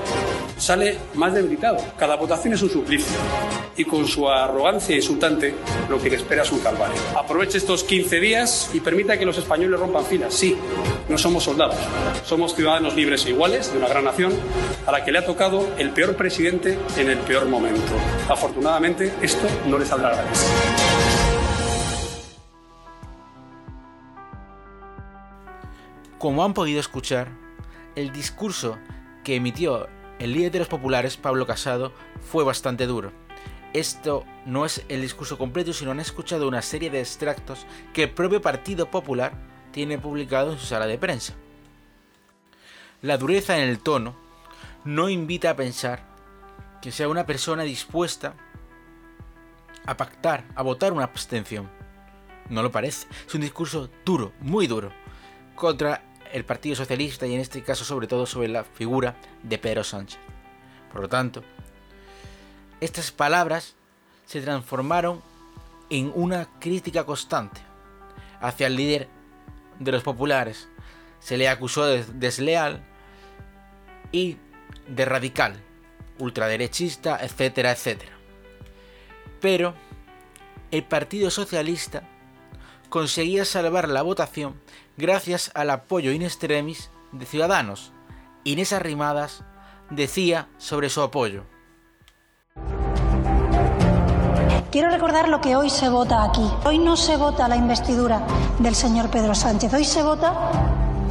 sale 0.58 0.98
más 1.16 1.34
debilitado. 1.34 1.78
Cada 1.98 2.16
votación 2.16 2.54
es 2.54 2.62
un 2.62 2.70
suplicio. 2.70 3.16
Y 3.78 3.86
con 3.86 4.06
su 4.06 4.30
arrogancia 4.30 4.96
insultante, 4.96 5.54
lo 5.90 6.02
que 6.02 6.10
le 6.10 6.18
espera 6.18 6.44
es 6.44 6.52
un 6.52 6.60
calvario. 6.60 6.96
Aproveche 7.18 7.55
estos 7.56 7.84
15 7.84 8.20
días 8.20 8.70
y 8.74 8.80
permita 8.80 9.18
que 9.18 9.26
los 9.26 9.38
españoles 9.38 9.80
rompan 9.80 10.06
filas. 10.06 10.34
Sí, 10.34 10.56
no 11.10 11.18
somos 11.18 11.44
soldados, 11.44 11.78
somos 12.26 12.56
ciudadanos 12.56 12.96
libres 12.96 13.26
e 13.26 13.30
iguales 13.30 13.72
de 13.72 13.78
una 13.78 13.88
gran 13.88 14.04
nación 14.04 14.34
a 14.86 14.92
la 14.92 15.04
que 15.04 15.12
le 15.12 15.20
ha 15.20 15.26
tocado 15.26 15.68
el 15.78 15.92
peor 15.92 16.16
presidente 16.16 16.78
en 16.98 17.10
el 17.10 17.18
peor 17.20 17.46
momento. 17.48 17.94
Afortunadamente, 18.30 19.14
esto 19.22 19.48
no 19.68 19.80
le 19.80 19.86
saldrá 19.86 20.12
gratis. 20.12 20.46
Como 26.18 26.44
han 26.44 26.54
podido 26.54 26.80
escuchar, 26.80 27.30
el 27.96 28.12
discurso 28.12 28.78
que 29.24 29.36
emitió 29.36 29.88
el 30.20 30.34
líder 30.34 30.52
de 30.52 30.60
los 30.60 30.68
populares, 30.68 31.18
Pablo 31.18 31.46
Casado, 31.46 31.94
fue 32.22 32.44
bastante 32.44 32.86
duro. 32.86 33.12
Esto 33.76 34.24
no 34.46 34.66
es 34.66 34.86
el 34.88 35.02
discurso 35.02 35.38
completo, 35.38 35.74
sino 35.74 35.92
han 35.92 36.00
escuchado 36.00 36.48
una 36.48 36.62
serie 36.62 36.90
de 36.90 37.02
extractos 37.02 37.66
que 37.94 38.04
el 38.04 38.10
propio 38.10 38.42
Partido 38.42 38.90
Popular 38.90 39.34
tiene 39.74 39.98
publicado 39.98 40.54
en 40.54 40.58
su 40.58 40.66
sala 40.66 40.88
de 40.88 40.98
prensa. 40.98 41.34
La 43.02 43.18
dureza 43.18 43.58
en 43.58 43.68
el 43.68 43.80
tono 43.80 44.16
no 44.86 45.10
invita 45.10 45.50
a 45.50 45.56
pensar 45.58 46.06
que 46.82 46.94
sea 46.94 47.10
una 47.10 47.26
persona 47.26 47.64
dispuesta 47.64 48.36
a 49.86 49.98
pactar, 49.98 50.46
a 50.56 50.62
votar 50.64 50.94
una 50.94 51.04
abstención. 51.04 51.70
No 52.48 52.64
lo 52.64 52.72
parece. 52.72 53.08
Es 53.28 53.36
un 53.36 53.42
discurso 53.42 53.90
duro, 54.06 54.32
muy 54.40 54.68
duro, 54.68 54.94
contra 55.54 56.02
el 56.32 56.46
Partido 56.46 56.78
Socialista 56.78 57.28
y 57.28 57.34
en 57.34 57.42
este 57.42 57.62
caso 57.62 57.84
sobre 57.84 58.08
todo 58.08 58.26
sobre 58.26 58.48
la 58.48 58.64
figura 58.64 59.18
de 59.44 59.58
Pedro 59.58 59.84
Sánchez. 59.84 60.22
Por 60.94 61.02
lo 61.02 61.10
tanto, 61.10 61.44
estas 62.82 63.12
palabras 63.12 63.76
se 64.26 64.42
transformaron 64.42 65.22
en 65.90 66.12
una 66.16 66.48
crítica 66.60 67.06
constante 67.06 67.62
hacia 68.42 68.68
el 68.68 68.76
líder 68.76 69.08
de 69.80 69.92
los 69.92 70.04
populares. 70.04 70.68
Se 71.20 71.38
le 71.38 71.50
acusó 71.50 71.86
de 71.86 72.04
desleal 72.04 72.84
y 74.12 74.38
de 74.88 75.06
radical, 75.06 75.62
ultraderechista, 76.20 77.18
etcétera, 77.24 77.72
etcétera. 77.72 78.12
Pero 79.42 79.74
el 80.72 80.84
Partido 80.84 81.30
Socialista 81.30 82.04
conseguía 82.90 83.46
salvar 83.46 83.90
la 83.90 84.02
votación 84.02 84.60
gracias 84.98 85.52
al 85.54 85.70
apoyo 85.70 86.12
in 86.12 86.22
extremis 86.22 86.90
de 87.12 87.26
Ciudadanos. 87.26 87.92
Inés 88.44 88.74
Arrimadas 88.74 89.44
decía 89.90 90.48
sobre 90.58 90.90
su 90.90 91.02
apoyo. 91.02 91.44
Quiero 94.76 94.90
recordar 94.90 95.30
lo 95.30 95.40
que 95.40 95.56
hoy 95.56 95.70
se 95.70 95.88
vota 95.88 96.22
aquí. 96.22 96.46
Hoy 96.66 96.80
no 96.80 96.98
se 96.98 97.16
vota 97.16 97.48
la 97.48 97.56
investidura 97.56 98.22
del 98.60 98.76
señor 98.76 99.10
Pedro 99.10 99.34
Sánchez. 99.34 99.74
Hoy 99.74 99.86
se 99.86 100.04
vota 100.04 100.34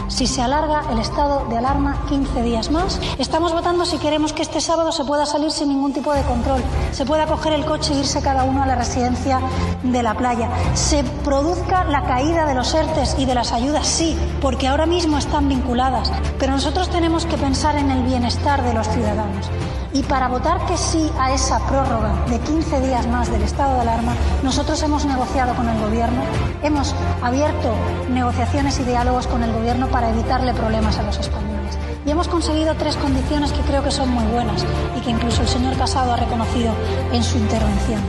si 0.08 0.26
se 0.26 0.42
alarga 0.42 0.82
el 0.90 0.98
estado 0.98 1.46
de 1.48 1.58
alarma 1.58 2.04
15 2.08 2.42
días 2.42 2.70
más. 2.70 3.00
Estamos 3.18 3.52
votando 3.52 3.84
si 3.84 3.98
queremos 3.98 4.32
que 4.32 4.42
este 4.42 4.60
sábado 4.60 4.92
se 4.92 5.04
pueda 5.04 5.26
salir 5.26 5.50
sin 5.50 5.68
ningún 5.68 5.92
tipo 5.92 6.12
de 6.12 6.22
control, 6.22 6.62
se 6.92 7.04
pueda 7.04 7.26
coger 7.26 7.52
el 7.52 7.64
coche 7.64 7.94
e 7.94 7.98
irse 7.98 8.22
cada 8.22 8.44
uno 8.44 8.62
a 8.62 8.66
la 8.66 8.76
residencia 8.76 9.40
de 9.82 10.02
la 10.02 10.14
playa, 10.14 10.48
se 10.74 11.04
produzca 11.24 11.84
la 11.84 12.04
caída 12.04 12.46
de 12.46 12.54
los 12.54 12.74
ERTES 12.74 13.16
y 13.18 13.24
de 13.24 13.34
las 13.34 13.52
ayudas, 13.52 13.86
sí, 13.86 14.16
porque 14.40 14.68
ahora 14.68 14.86
mismo 14.86 15.18
están 15.18 15.48
vinculadas, 15.48 16.12
pero 16.38 16.52
nosotros 16.52 16.88
tenemos 16.90 17.26
que 17.26 17.36
pensar 17.36 17.76
en 17.76 17.90
el 17.90 18.02
bienestar 18.02 18.62
de 18.62 18.74
los 18.74 18.88
ciudadanos. 18.88 19.50
Y 19.94 20.02
para 20.02 20.26
votar 20.26 20.66
que 20.66 20.76
sí 20.76 21.08
a 21.20 21.32
esa 21.32 21.64
prórroga 21.68 22.24
de 22.28 22.40
15 22.40 22.80
días 22.80 23.06
más 23.06 23.30
del 23.30 23.42
estado 23.42 23.74
de 23.74 23.82
alarma, 23.82 24.12
nosotros 24.42 24.82
hemos 24.82 25.04
negociado 25.04 25.54
con 25.54 25.68
el 25.68 25.80
Gobierno, 25.80 26.20
hemos 26.64 26.96
abierto 27.22 27.72
negociaciones 28.10 28.80
y 28.80 28.82
diálogos 28.82 29.28
con 29.28 29.44
el 29.44 29.52
Gobierno 29.52 29.88
para 29.94 30.10
evitarle 30.10 30.52
problemas 30.54 30.98
a 30.98 31.04
los 31.04 31.16
españoles. 31.20 31.78
Y 32.04 32.10
hemos 32.10 32.26
conseguido 32.26 32.74
tres 32.74 32.96
condiciones 32.96 33.52
que 33.52 33.60
creo 33.60 33.84
que 33.84 33.92
son 33.92 34.08
muy 34.10 34.24
buenas 34.24 34.66
y 34.98 35.00
que 35.00 35.10
incluso 35.10 35.42
el 35.42 35.46
señor 35.46 35.76
Casado 35.76 36.12
ha 36.12 36.16
reconocido 36.16 36.72
en 37.12 37.22
su 37.22 37.38
intervención. 37.38 38.00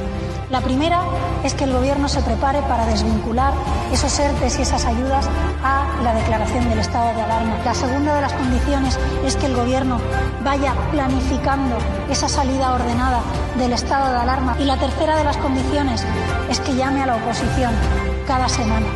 La 0.50 0.62
primera 0.62 1.01
es 1.44 1.54
que 1.54 1.65
el 1.65 1.74
Gobierno 1.74 2.08
se 2.08 2.22
prepare 2.22 2.63
para 2.63 2.88
desvincular 2.88 3.54
esos 3.94 4.18
ERTES 4.18 4.58
y 4.58 4.62
esas 4.63 4.84
ayudas 4.86 5.30
a 5.63 5.86
la 6.04 6.15
declaración 6.15 6.68
del 6.70 6.80
estado 6.80 7.13
de 7.13 7.22
alarma. 7.22 7.56
La 7.63 7.75
segunda 7.75 8.15
de 8.15 8.22
las 8.22 8.34
condiciones 8.34 8.98
es 9.24 9.36
que 9.36 9.46
el 9.46 9.56
Gobierno 9.56 10.00
vaya 10.44 10.74
planificando 10.92 11.77
esa 12.10 12.27
salida 12.27 12.74
ordenada 12.74 13.22
del 13.60 13.74
estado 13.74 14.12
de 14.12 14.18
alarma. 14.18 14.56
Y 14.60 14.63
la 14.63 14.77
tercera 14.77 15.18
de 15.18 15.24
las 15.24 15.38
condiciones 15.38 16.04
es 16.50 16.60
que 16.62 16.75
llame 16.75 17.04
a 17.04 17.06
la 17.06 17.18
oposición 17.18 17.74
cada 18.25 18.50
semana 18.50 18.88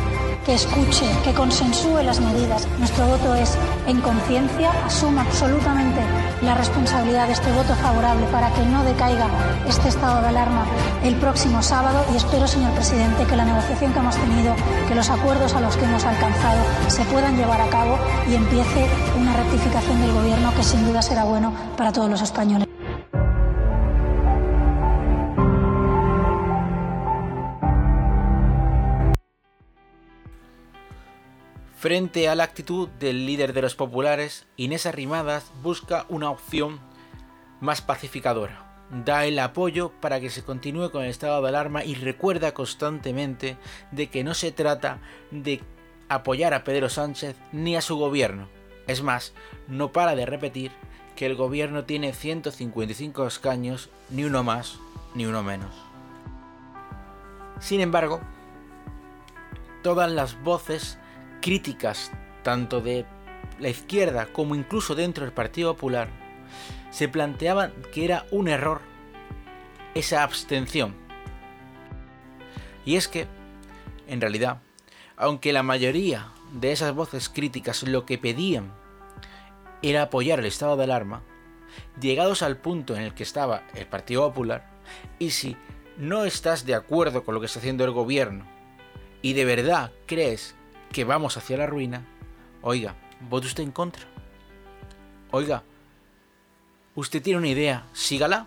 que 0.44 0.54
escuche, 0.54 1.06
que 1.24 1.32
consensúe 1.32 2.02
las 2.02 2.20
medidas. 2.20 2.66
Nuestro 2.78 3.06
voto 3.06 3.34
es 3.34 3.56
en 3.86 4.00
conciencia, 4.00 4.70
asuma 4.84 5.22
absolutamente 5.22 6.00
la 6.42 6.54
responsabilidad 6.54 7.26
de 7.26 7.34
este 7.34 7.52
voto 7.52 7.74
favorable 7.74 8.26
para 8.32 8.50
que 8.52 8.62
no 8.64 8.82
decaiga 8.84 9.28
este 9.68 9.88
estado 9.88 10.22
de 10.22 10.28
alarma 10.28 10.64
el 11.04 11.14
próximo 11.16 11.62
sábado 11.62 12.04
y 12.12 12.16
espero, 12.16 12.46
señor 12.46 12.72
presidente, 12.72 13.24
que 13.26 13.36
la 13.36 13.44
negociación 13.44 13.92
que 13.92 13.98
hemos 13.98 14.16
tenido, 14.16 14.54
que 14.88 14.94
los 14.94 15.10
acuerdos 15.10 15.54
a 15.54 15.60
los 15.60 15.76
que 15.76 15.84
hemos 15.84 16.04
alcanzado 16.04 16.62
se 16.88 17.04
puedan 17.04 17.36
llevar 17.36 17.60
a 17.60 17.68
cabo 17.68 17.98
y 18.30 18.34
empiece 18.34 18.86
una 19.18 19.36
rectificación 19.36 20.00
del 20.00 20.12
Gobierno 20.12 20.54
que 20.54 20.62
sin 20.62 20.86
duda 20.86 21.02
será 21.02 21.24
bueno 21.24 21.52
para 21.76 21.92
todos 21.92 22.08
los 22.08 22.22
españoles. 22.22 22.69
Frente 31.80 32.28
a 32.28 32.34
la 32.34 32.44
actitud 32.44 32.90
del 33.00 33.24
líder 33.24 33.54
de 33.54 33.62
los 33.62 33.74
populares, 33.74 34.46
Inés 34.58 34.84
Arrimadas 34.84 35.50
busca 35.62 36.04
una 36.10 36.30
opción 36.30 36.78
más 37.62 37.80
pacificadora. 37.80 38.84
Da 38.90 39.24
el 39.24 39.38
apoyo 39.38 39.90
para 39.98 40.20
que 40.20 40.28
se 40.28 40.44
continúe 40.44 40.90
con 40.90 41.04
el 41.04 41.08
estado 41.08 41.40
de 41.40 41.48
alarma 41.48 41.82
y 41.82 41.94
recuerda 41.94 42.52
constantemente 42.52 43.56
de 43.92 44.10
que 44.10 44.22
no 44.24 44.34
se 44.34 44.52
trata 44.52 44.98
de 45.30 45.62
apoyar 46.10 46.52
a 46.52 46.64
Pedro 46.64 46.90
Sánchez 46.90 47.34
ni 47.50 47.76
a 47.76 47.80
su 47.80 47.96
gobierno. 47.96 48.48
Es 48.86 49.02
más, 49.02 49.32
no 49.66 49.90
para 49.90 50.14
de 50.14 50.26
repetir 50.26 50.72
que 51.16 51.24
el 51.24 51.34
gobierno 51.34 51.84
tiene 51.84 52.12
155 52.12 53.26
escaños, 53.26 53.88
ni 54.10 54.24
uno 54.24 54.44
más, 54.44 54.78
ni 55.14 55.24
uno 55.24 55.42
menos. 55.42 55.74
Sin 57.58 57.80
embargo, 57.80 58.20
todas 59.82 60.10
las 60.10 60.38
voces 60.42 60.98
críticas 61.40 62.12
tanto 62.42 62.80
de 62.80 63.04
la 63.58 63.68
izquierda 63.68 64.26
como 64.26 64.54
incluso 64.54 64.94
dentro 64.94 65.24
del 65.24 65.32
Partido 65.32 65.74
Popular, 65.74 66.08
se 66.90 67.08
planteaban 67.08 67.72
que 67.92 68.04
era 68.04 68.26
un 68.30 68.48
error 68.48 68.80
esa 69.94 70.22
abstención. 70.22 70.94
Y 72.84 72.96
es 72.96 73.08
que, 73.08 73.26
en 74.08 74.20
realidad, 74.20 74.60
aunque 75.16 75.52
la 75.52 75.62
mayoría 75.62 76.32
de 76.52 76.72
esas 76.72 76.94
voces 76.94 77.28
críticas 77.28 77.82
lo 77.82 78.06
que 78.06 78.18
pedían 78.18 78.72
era 79.82 80.02
apoyar 80.02 80.40
el 80.40 80.46
estado 80.46 80.76
de 80.76 80.84
alarma, 80.84 81.22
llegados 82.00 82.42
al 82.42 82.56
punto 82.56 82.96
en 82.96 83.02
el 83.02 83.14
que 83.14 83.22
estaba 83.22 83.62
el 83.74 83.86
Partido 83.86 84.26
Popular, 84.28 84.68
y 85.18 85.30
si 85.30 85.56
no 85.96 86.24
estás 86.24 86.64
de 86.64 86.74
acuerdo 86.74 87.24
con 87.24 87.34
lo 87.34 87.40
que 87.40 87.46
está 87.46 87.60
haciendo 87.60 87.84
el 87.84 87.90
gobierno, 87.92 88.46
y 89.22 89.34
de 89.34 89.44
verdad 89.44 89.92
crees 90.06 90.56
que 90.92 91.04
vamos 91.04 91.36
hacia 91.36 91.56
la 91.56 91.66
ruina, 91.66 92.06
oiga, 92.62 92.94
vote 93.28 93.46
usted 93.46 93.62
en 93.62 93.72
contra. 93.72 94.02
Oiga, 95.30 95.62
usted 96.94 97.22
tiene 97.22 97.38
una 97.38 97.48
idea, 97.48 97.86
sígala. 97.92 98.46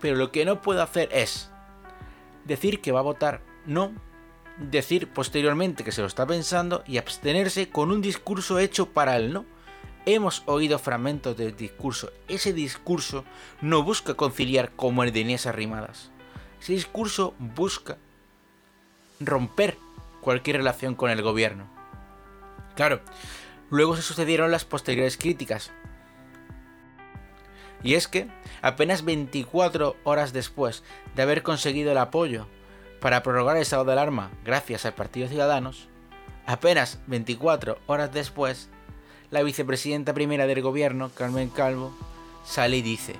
Pero 0.00 0.16
lo 0.16 0.32
que 0.32 0.44
no 0.44 0.62
puede 0.62 0.80
hacer 0.80 1.10
es 1.12 1.50
decir 2.44 2.80
que 2.80 2.92
va 2.92 3.00
a 3.00 3.04
votar 3.04 3.42
no, 3.66 3.92
decir 4.58 5.08
posteriormente 5.08 5.84
que 5.84 5.92
se 5.92 6.00
lo 6.00 6.06
está 6.06 6.26
pensando 6.26 6.82
y 6.86 6.98
abstenerse 6.98 7.68
con 7.68 7.90
un 7.90 8.00
discurso 8.00 8.58
hecho 8.58 8.86
para 8.86 9.16
el 9.16 9.32
no. 9.32 9.44
Hemos 10.06 10.42
oído 10.46 10.78
fragmentos 10.78 11.36
del 11.36 11.54
discurso. 11.54 12.10
Ese 12.28 12.54
discurso 12.54 13.24
no 13.60 13.82
busca 13.82 14.14
conciliar 14.14 14.72
como 14.74 15.04
el 15.04 15.12
de 15.12 15.20
Inés 15.20 15.46
Arrimadas. 15.46 16.10
Ese 16.60 16.72
discurso 16.72 17.34
busca 17.38 17.98
romper 19.20 19.76
cualquier 20.20 20.56
relación 20.56 20.94
con 20.94 21.10
el 21.10 21.22
gobierno. 21.22 21.68
Claro, 22.74 23.00
luego 23.70 23.96
se 23.96 24.02
sucedieron 24.02 24.50
las 24.50 24.64
posteriores 24.64 25.16
críticas. 25.16 25.72
Y 27.82 27.94
es 27.94 28.08
que, 28.08 28.28
apenas 28.60 29.04
24 29.04 29.96
horas 30.04 30.32
después 30.32 30.84
de 31.14 31.22
haber 31.22 31.42
conseguido 31.42 31.92
el 31.92 31.98
apoyo 31.98 32.46
para 33.00 33.22
prorrogar 33.22 33.56
el 33.56 33.62
estado 33.62 33.84
de 33.84 33.92
alarma 33.92 34.30
gracias 34.44 34.84
al 34.84 34.94
Partido 34.94 35.28
Ciudadanos, 35.28 35.88
apenas 36.46 37.00
24 37.06 37.78
horas 37.86 38.12
después, 38.12 38.68
la 39.30 39.42
vicepresidenta 39.42 40.12
primera 40.12 40.46
del 40.46 40.60
gobierno, 40.60 41.10
Carmen 41.14 41.48
Calvo, 41.48 41.92
sale 42.44 42.78
y 42.78 42.82
dice, 42.82 43.14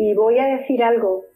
y 0.00 0.14
voy 0.14 0.38
a 0.38 0.46
decir 0.46 0.82
algo 0.82 1.26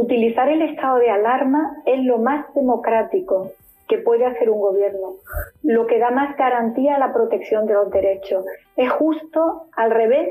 utilizar 0.00 0.48
el 0.48 0.62
estado 0.62 0.98
de 0.98 1.10
alarma 1.10 1.82
es 1.84 2.02
lo 2.04 2.18
más 2.18 2.52
democrático 2.54 3.52
que 3.86 3.98
puede 3.98 4.24
hacer 4.24 4.48
un 4.48 4.60
gobierno, 4.60 5.16
lo 5.62 5.86
que 5.86 5.98
da 5.98 6.10
más 6.10 6.36
garantía 6.36 6.96
a 6.96 6.98
la 6.98 7.12
protección 7.12 7.66
de 7.66 7.74
los 7.74 7.90
derechos. 7.90 8.44
Es 8.76 8.90
justo 8.90 9.66
al 9.76 9.90
revés 9.90 10.28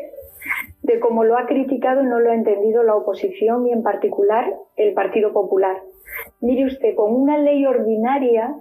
de 0.82 1.00
como 1.00 1.24
lo 1.24 1.38
ha 1.38 1.46
criticado 1.46 2.02
y 2.02 2.06
no 2.06 2.20
lo 2.20 2.32
ha 2.32 2.36
entendido 2.36 2.84
la 2.84 2.96
oposición 2.96 3.68
y 3.68 3.74
en 3.74 3.84
particular 3.84 4.54
el 4.78 4.94
Partido 4.94 5.34
Popular. 5.34 5.78
Mire 6.40 6.66
usted, 6.66 6.96
con 6.96 7.14
una 7.14 7.38
ley 7.38 7.66
ordinaria, 7.66 8.56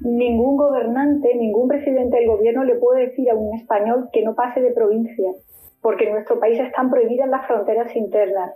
ningún 0.00 0.56
gobernante, 0.56 1.34
ningún 1.34 1.68
presidente 1.68 2.16
del 2.16 2.28
gobierno 2.28 2.64
le 2.64 2.76
puede 2.76 3.08
decir 3.08 3.30
a 3.30 3.34
un 3.34 3.54
español 3.54 4.08
que 4.12 4.22
no 4.22 4.34
pase 4.34 4.60
de 4.62 4.72
provincia 4.72 5.30
porque 5.80 6.04
en 6.04 6.12
nuestro 6.12 6.40
país 6.40 6.58
están 6.58 6.90
prohibidas 6.90 7.28
las 7.28 7.46
fronteras 7.46 7.94
internas. 7.94 8.52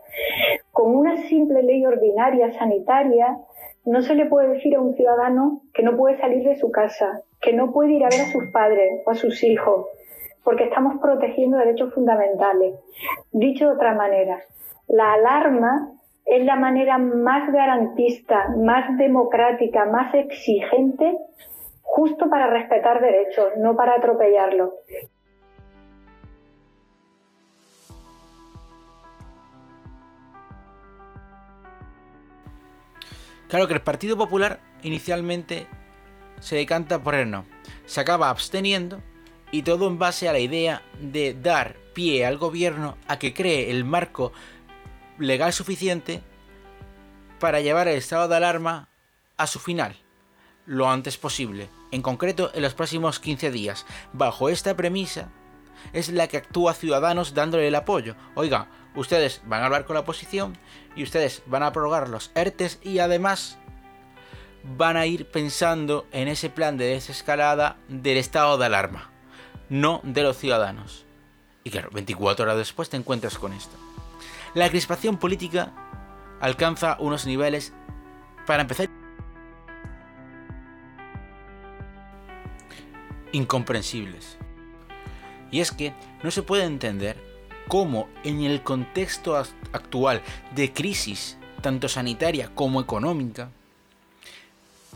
Con 0.73 0.97
una 0.97 1.17
simple 1.29 1.63
ley 1.63 1.85
ordinaria 1.87 2.53
sanitaria, 2.59 3.39
No 3.85 4.01
se 4.03 4.15
le 4.15 4.27
puede 4.27 4.49
decir 4.49 4.77
a 4.77 4.81
un 4.81 4.95
ciudadano 4.95 5.63
que 5.75 5.83
no 5.83 5.97
puede 5.97 6.17
salir 6.19 6.45
de 6.45 6.55
su 6.55 6.71
casa, 6.71 7.23
que 7.41 7.53
no 7.53 7.73
puede 7.73 7.93
ir 7.95 8.05
a 8.05 8.09
ver 8.09 8.21
a 8.21 8.31
sus 8.31 8.45
padres 8.53 9.03
o 9.05 9.11
a 9.11 9.15
sus 9.17 9.43
hijos, 9.43 9.87
porque 10.45 10.65
estamos 10.65 11.01
protegiendo 11.01 11.59
derechos 11.59 11.93
fundamentales. 11.93 12.77
Dicho 13.33 13.67
de 13.67 13.75
otra 13.75 13.95
manera, 13.95 14.39
la 14.87 15.15
alarma 15.15 15.91
es 16.25 16.45
la 16.45 16.55
manera 16.55 16.99
más 16.99 17.53
garantista, 17.53 18.55
más 18.57 18.97
democrática, 18.97 19.85
más 19.87 20.15
exigente, 20.15 21.19
justo 21.83 22.31
para 22.31 22.47
respetar 22.47 23.01
derechos, 23.01 23.57
no 23.59 23.75
para 23.75 23.97
atropellarlos. 23.97 24.71
Claro 33.53 33.69
que 33.69 33.75
el 33.75 33.83
Partido 33.83 34.17
Popular 34.17 34.61
inicialmente 34.83 35.67
se 36.41 36.57
decanta 36.57 37.03
por 37.03 37.15
el 37.15 37.31
no. 37.31 37.45
Se 37.85 38.01
acaba 38.01 38.31
absteniendo 38.31 39.03
y 39.51 39.61
todo 39.61 39.89
en 39.89 39.99
base 39.99 40.27
a 40.27 40.33
la 40.33 40.39
idea 40.39 40.81
de 41.03 41.35
dar 41.35 41.77
pie 41.93 42.25
al 42.25 42.39
gobierno 42.39 42.97
a 43.09 43.19
que 43.19 43.35
cree 43.35 43.71
el 43.71 43.85
marco 43.85 44.33
legal 45.19 45.53
suficiente 45.53 46.23
para 47.41 47.61
llevar 47.61 47.89
el 47.89 47.99
estado 47.99 48.27
de 48.27 48.37
alarma 48.37 48.89
a 49.37 49.47
su 49.47 49.59
final, 49.59 49.97
lo 50.65 50.89
antes 50.89 51.19
posible, 51.19 51.69
en 51.91 52.01
concreto 52.01 52.51
en 52.55 52.63
los 52.63 52.73
próximos 52.73 53.21
15 53.21 53.51
días. 53.51 53.85
Bajo 54.15 54.49
esta 54.49 54.75
premisa 54.75 55.31
es 55.93 56.09
la 56.09 56.27
que 56.27 56.39
actúa 56.39 56.73
Ciudadanos 56.73 57.35
dándole 57.35 57.69
el 57.69 57.75
apoyo. 57.75 58.17
Oiga, 58.35 58.69
ustedes 58.95 59.43
van 59.47 59.63
a 59.63 59.67
hablar 59.67 59.85
con 59.85 59.95
la 59.95 60.01
oposición 60.01 60.57
y 60.95 61.03
ustedes 61.03 61.43
van 61.47 61.63
a 61.63 61.73
prorrogar 61.73 62.09
los 62.09 62.31
ERTES 62.35 62.79
y 62.83 62.99
además 62.99 63.59
van 64.77 64.97
a 64.97 65.07
ir 65.07 65.27
pensando 65.27 66.07
en 66.13 66.29
ese 66.29 66.51
plan 66.51 66.77
de 66.77 66.87
desescalada 66.87 67.77
del 67.89 68.17
estado 68.17 68.59
de 68.59 68.67
alarma, 68.67 69.11
no 69.69 70.01
de 70.05 70.23
los 70.23 70.37
ciudadanos. 70.37 71.05
Y 71.65 71.71
claro, 71.71 71.91
24 71.93 72.45
horas 72.45 72.57
después 72.57 72.89
te 72.89 72.97
encuentras 72.97 73.39
con 73.39 73.53
esto. 73.53 73.77
La 74.55 74.69
crispación 74.69 75.17
política 75.17 75.73
alcanza 76.41 76.97
unos 77.01 77.27
niveles, 77.27 77.73
para 78.47 78.63
empezar, 78.63 78.89
incomprensibles. 83.33 84.37
Y 85.51 85.61
es 85.61 85.73
que 85.73 85.95
no 86.23 86.31
se 86.31 86.43
puede 86.43 86.65
entender 86.65 87.32
cómo 87.73 88.11
en 88.23 88.43
el 88.43 88.63
contexto 88.63 89.35
actual 89.35 90.21
de 90.55 90.75
crisis, 90.75 91.39
tanto 91.63 91.89
sanitaria 91.89 92.55
como 92.55 92.83
económica, 92.83 93.49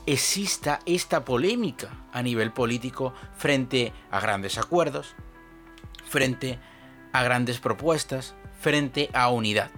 exista 0.05 0.81
esta 0.85 1.25
polémica 1.25 1.89
a 2.13 2.23
nivel 2.23 2.53
político 2.53 3.15
frente 3.35 3.95
a 4.11 4.21
grandes 4.21 4.59
acuerdos, 4.59 5.15
frente 6.05 6.59
a 7.15 7.23
grandes 7.23 7.61
propuestas, 7.61 8.35
frente 8.61 9.09
a 9.15 9.31
unidad. 9.31 9.71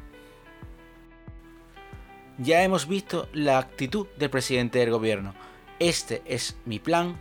Ya 2.39 2.65
hemos 2.65 2.89
visto 2.89 3.29
la 3.33 3.59
actitud 3.59 4.09
del 4.17 4.31
presidente 4.31 4.81
del 4.81 4.91
gobierno. 4.91 5.37
Este 5.79 6.21
es 6.27 6.57
mi 6.65 6.81
plan, 6.81 7.17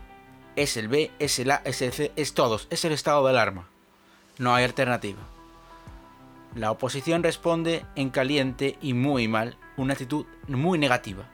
es 0.56 0.76
el 0.76 0.88
B, 0.88 1.12
es 1.20 1.38
el 1.38 1.52
A, 1.52 1.62
es 1.66 1.84
el 1.84 1.94
C, 1.94 2.12
es 2.16 2.34
todos, 2.34 2.66
es 2.72 2.84
el 2.84 2.94
estado 2.94 3.24
de 3.26 3.30
alarma. 3.30 3.70
No 4.40 4.56
hay 4.56 4.64
alternativa. 4.64 5.37
La 6.56 6.72
oposición 6.72 7.24
responde 7.24 7.86
en 7.96 8.10
caliente 8.10 8.78
y 8.82 8.94
muy 8.94 9.28
mal, 9.28 9.58
una 9.76 9.94
actitud 9.94 10.26
muy 10.48 10.80
negativa. 10.80 11.30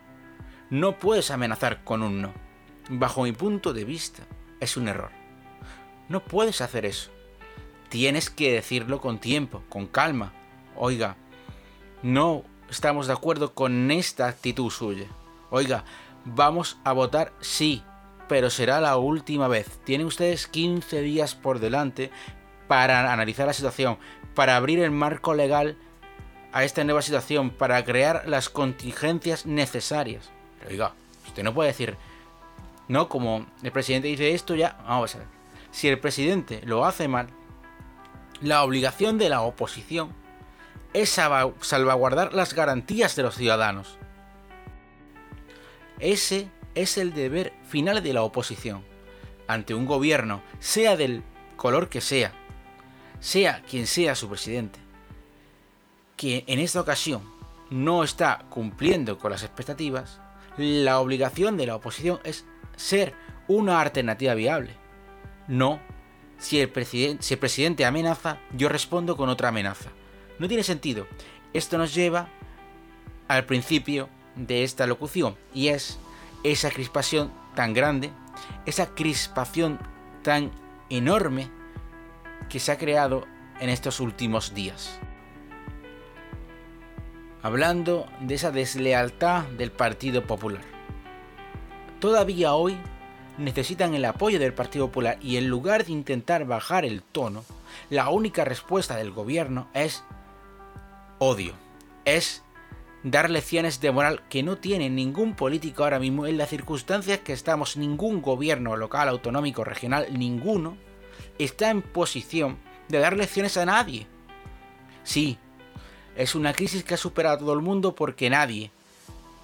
No 0.69 0.99
puedes 0.99 1.31
amenazar 1.31 1.83
con 1.83 2.01
un 2.01 2.21
no. 2.21 2.33
Bajo 2.89 3.23
mi 3.23 3.31
punto 3.31 3.73
de 3.73 3.85
vista, 3.85 4.23
es 4.59 4.75
un 4.75 4.87
error. 4.87 5.11
No 6.09 6.23
puedes 6.23 6.61
hacer 6.61 6.85
eso. 6.85 7.11
Tienes 7.89 8.29
que 8.29 8.51
decirlo 8.53 8.99
con 8.99 9.19
tiempo, 9.19 9.63
con 9.69 9.87
calma. 9.87 10.33
Oiga, 10.75 11.15
no 12.01 12.43
estamos 12.69 13.07
de 13.07 13.13
acuerdo 13.13 13.53
con 13.53 13.91
esta 13.91 14.27
actitud 14.27 14.69
suya. 14.69 15.07
Oiga, 15.51 15.85
vamos 16.25 16.77
a 16.83 16.91
votar 16.91 17.33
sí, 17.39 17.83
pero 18.27 18.49
será 18.49 18.81
la 18.81 18.97
última 18.97 19.47
vez. 19.47 19.79
Tienen 19.83 20.07
ustedes 20.07 20.47
15 20.47 21.01
días 21.01 21.35
por 21.35 21.59
delante 21.59 22.11
para 22.67 23.13
analizar 23.13 23.45
la 23.45 23.53
situación, 23.53 23.97
para 24.35 24.55
abrir 24.55 24.79
el 24.79 24.91
marco 24.91 25.33
legal 25.33 25.77
a 26.51 26.63
esta 26.63 26.83
nueva 26.83 27.01
situación, 27.01 27.49
para 27.49 27.83
crear 27.83 28.23
las 28.27 28.49
contingencias 28.49 29.45
necesarias. 29.45 30.29
oiga, 30.67 30.93
usted 31.27 31.43
no 31.43 31.53
puede 31.53 31.69
decir, 31.69 31.97
no, 32.87 33.09
como 33.09 33.45
el 33.63 33.71
presidente 33.71 34.07
dice 34.07 34.33
esto 34.33 34.55
ya, 34.55 34.77
vamos 34.87 35.15
a 35.15 35.19
ver. 35.19 35.27
Si 35.71 35.87
el 35.87 35.99
presidente 35.99 36.61
lo 36.65 36.85
hace 36.85 37.07
mal, 37.07 37.27
la 38.41 38.63
obligación 38.63 39.17
de 39.17 39.29
la 39.29 39.41
oposición 39.41 40.13
es 40.93 41.09
salvaguardar 41.09 42.33
las 42.33 42.53
garantías 42.53 43.15
de 43.15 43.23
los 43.23 43.35
ciudadanos. 43.35 43.97
Ese 45.99 46.49
es 46.75 46.97
el 46.97 47.13
deber 47.13 47.53
final 47.67 48.03
de 48.03 48.13
la 48.13 48.23
oposición. 48.23 48.83
Ante 49.47 49.73
un 49.73 49.85
gobierno, 49.85 50.41
sea 50.59 50.95
del 50.95 51.23
color 51.55 51.89
que 51.89 52.01
sea, 52.01 52.33
sea 53.23 53.63
quien 53.69 53.87
sea 53.87 54.15
su 54.15 54.27
presidente, 54.27 54.79
que 56.17 56.43
en 56.45 56.59
esta 56.59 56.81
ocasión 56.81 57.23
no 57.69 58.03
está 58.03 58.45
cumpliendo 58.49 59.17
con 59.17 59.31
las 59.31 59.43
expectativas, 59.43 60.19
la 60.57 60.99
obligación 60.99 61.55
de 61.55 61.65
la 61.65 61.77
oposición 61.77 62.19
es 62.25 62.43
ser 62.75 63.13
una 63.47 63.79
alternativa 63.79 64.33
viable. 64.33 64.75
No, 65.47 65.79
si 66.37 66.59
el, 66.59 66.69
presidente, 66.69 67.85
amenaza, 67.85 68.39
yo 68.57 68.67
respondo 68.67 69.15
con 69.15 69.29
otra 69.29 69.47
amenaza. 69.47 69.89
No 70.37 70.49
tiene 70.49 70.63
sentido. 70.63 71.07
Esto 71.53 71.77
nos 71.77 71.95
lleva 71.95 72.27
al 73.29 73.45
principio 73.45 74.09
de 74.35 74.65
esta 74.65 74.85
locución 74.85 75.37
y 75.53 75.69
es 75.69 75.97
esa 76.43 76.71
crispación 76.71 77.31
tan 77.55 77.73
grande, 77.73 78.11
esa 78.65 78.93
crispación 78.93 79.79
tan 80.23 80.51
enorme 80.89 81.62
que 82.49 82.59
se 82.59 82.71
ha 82.71 82.77
creado 82.77 83.25
en 83.59 83.69
estos 83.69 83.99
últimos 83.99 84.53
días. 84.53 84.99
Hablando 87.41 88.07
de 88.21 88.35
esa 88.35 88.51
deslealtad 88.51 89.43
del 89.57 89.71
Partido 89.71 90.25
Popular. 90.25 90.63
Todavía 91.99 92.53
hoy 92.53 92.77
necesitan 93.37 93.93
el 93.93 94.05
apoyo 94.05 94.39
del 94.39 94.53
Partido 94.53 94.87
Popular 94.87 95.17
y 95.21 95.37
en 95.37 95.47
lugar 95.47 95.85
de 95.85 95.91
intentar 95.91 96.45
bajar 96.45 96.85
el 96.85 97.01
tono, 97.01 97.43
la 97.89 98.09
única 98.09 98.45
respuesta 98.45 98.95
del 98.95 99.11
gobierno 99.11 99.67
es 99.73 100.03
odio. 101.19 101.53
Es 102.05 102.43
dar 103.03 103.29
lecciones 103.29 103.81
de 103.81 103.91
moral 103.91 104.21
que 104.29 104.43
no 104.43 104.57
tiene 104.57 104.89
ningún 104.89 105.35
político 105.35 105.83
ahora 105.83 105.99
mismo 105.99 106.25
en 106.25 106.37
las 106.37 106.49
circunstancias 106.49 107.19
que 107.19 107.33
estamos, 107.33 107.77
ningún 107.77 108.21
gobierno 108.21 108.77
local, 108.77 109.09
autonómico, 109.09 109.63
regional, 109.63 110.07
ninguno, 110.17 110.77
está 111.39 111.69
en 111.69 111.81
posición 111.81 112.57
de 112.89 112.99
dar 112.99 113.15
lecciones 113.15 113.57
a 113.57 113.65
nadie. 113.65 114.07
Sí, 115.03 115.37
es 116.15 116.35
una 116.35 116.53
crisis 116.53 116.83
que 116.83 116.93
ha 116.93 116.97
superado 116.97 117.35
a 117.35 117.39
todo 117.39 117.53
el 117.53 117.61
mundo 117.61 117.95
porque 117.95 118.29
nadie, 118.29 118.71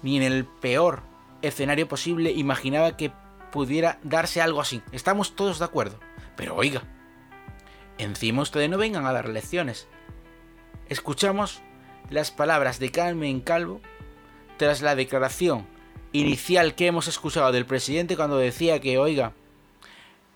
ni 0.02 0.16
en 0.16 0.22
el 0.22 0.44
peor 0.44 1.02
escenario 1.42 1.88
posible, 1.88 2.30
imaginaba 2.30 2.96
que 2.96 3.12
pudiera 3.50 3.98
darse 4.02 4.40
algo 4.40 4.60
así. 4.60 4.82
Estamos 4.92 5.34
todos 5.34 5.58
de 5.58 5.64
acuerdo. 5.64 5.98
Pero 6.36 6.54
oiga, 6.56 6.82
encima 7.98 8.42
ustedes 8.42 8.70
no 8.70 8.78
vengan 8.78 9.06
a 9.06 9.12
dar 9.12 9.28
lecciones. 9.28 9.88
Escuchamos 10.88 11.60
las 12.08 12.30
palabras 12.30 12.78
de 12.78 12.90
Carmen 12.90 13.40
Calvo 13.40 13.80
tras 14.56 14.82
la 14.82 14.94
declaración 14.94 15.66
inicial 16.12 16.74
que 16.74 16.86
hemos 16.86 17.08
escuchado 17.08 17.52
del 17.52 17.66
presidente 17.66 18.16
cuando 18.16 18.36
decía 18.36 18.80
que, 18.80 18.98
oiga, 18.98 19.32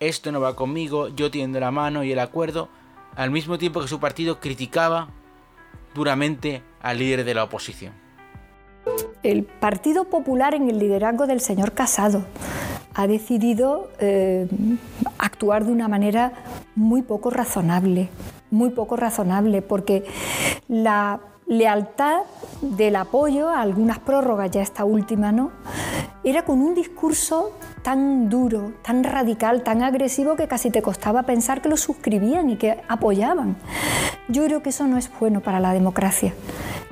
esto 0.01 0.33
no 0.33 0.41
va 0.41 0.57
conmigo, 0.57 1.09
yo 1.09 1.31
tiendo 1.31 1.61
la 1.61 1.71
mano 1.71 2.05
y 2.05 2.13
el 2.13 2.19
acuerdo, 2.19 2.69
al 3.17 3.31
mismo 3.31 3.59
tiempo 3.59 3.81
que 3.81 3.89
su 3.89 4.01
partido 4.01 4.41
criticaba 4.41 5.09
duramente 5.95 6.63
al 6.83 6.99
líder 6.99 7.25
de 7.25 7.35
la 7.35 7.45
oposición. 7.45 7.93
El 9.23 9.45
Partido 9.45 10.05
Popular 10.05 10.55
en 10.55 10.69
el 10.69 10.79
liderazgo 10.79 11.27
del 11.27 11.41
señor 11.41 11.73
Casado 11.73 12.25
ha 12.95 13.07
decidido 13.07 13.91
eh, 13.99 14.47
actuar 15.19 15.65
de 15.65 15.73
una 15.73 15.89
manera 15.89 16.33
muy 16.75 17.03
poco 17.03 17.31
razonable, 17.31 18.09
muy 18.51 18.71
poco 18.71 18.97
razonable, 18.97 19.63
porque 19.63 20.05
la 20.69 21.21
lealtad 21.59 22.23
del 22.61 22.97
apoyo 22.97 23.49
a 23.49 23.61
algunas 23.61 23.99
prórrogas, 23.99 24.51
ya 24.51 24.63
esta 24.63 24.85
última 24.85 25.33
no, 25.33 25.51
era 26.25 26.45
con 26.45 26.61
un 26.63 26.75
discurso 26.75 27.53
tan 27.83 28.31
duro, 28.31 28.73
tan 28.83 29.05
radical, 29.05 29.63
tan 29.63 29.83
agresivo 29.83 30.37
que 30.37 30.49
casi 30.49 30.71
te 30.71 30.81
costaba 30.81 31.25
pensar 31.25 31.61
que 31.61 31.69
lo 31.69 31.77
suscribían 31.77 32.49
y 32.49 32.57
que 32.57 32.81
apoyaban. 32.89 33.57
Yo 34.29 34.45
creo 34.47 34.63
que 34.63 34.71
eso 34.71 34.87
no 34.87 34.97
es 34.97 35.11
bueno 35.21 35.41
para 35.41 35.61
la 35.61 35.75
democracia. 35.75 36.33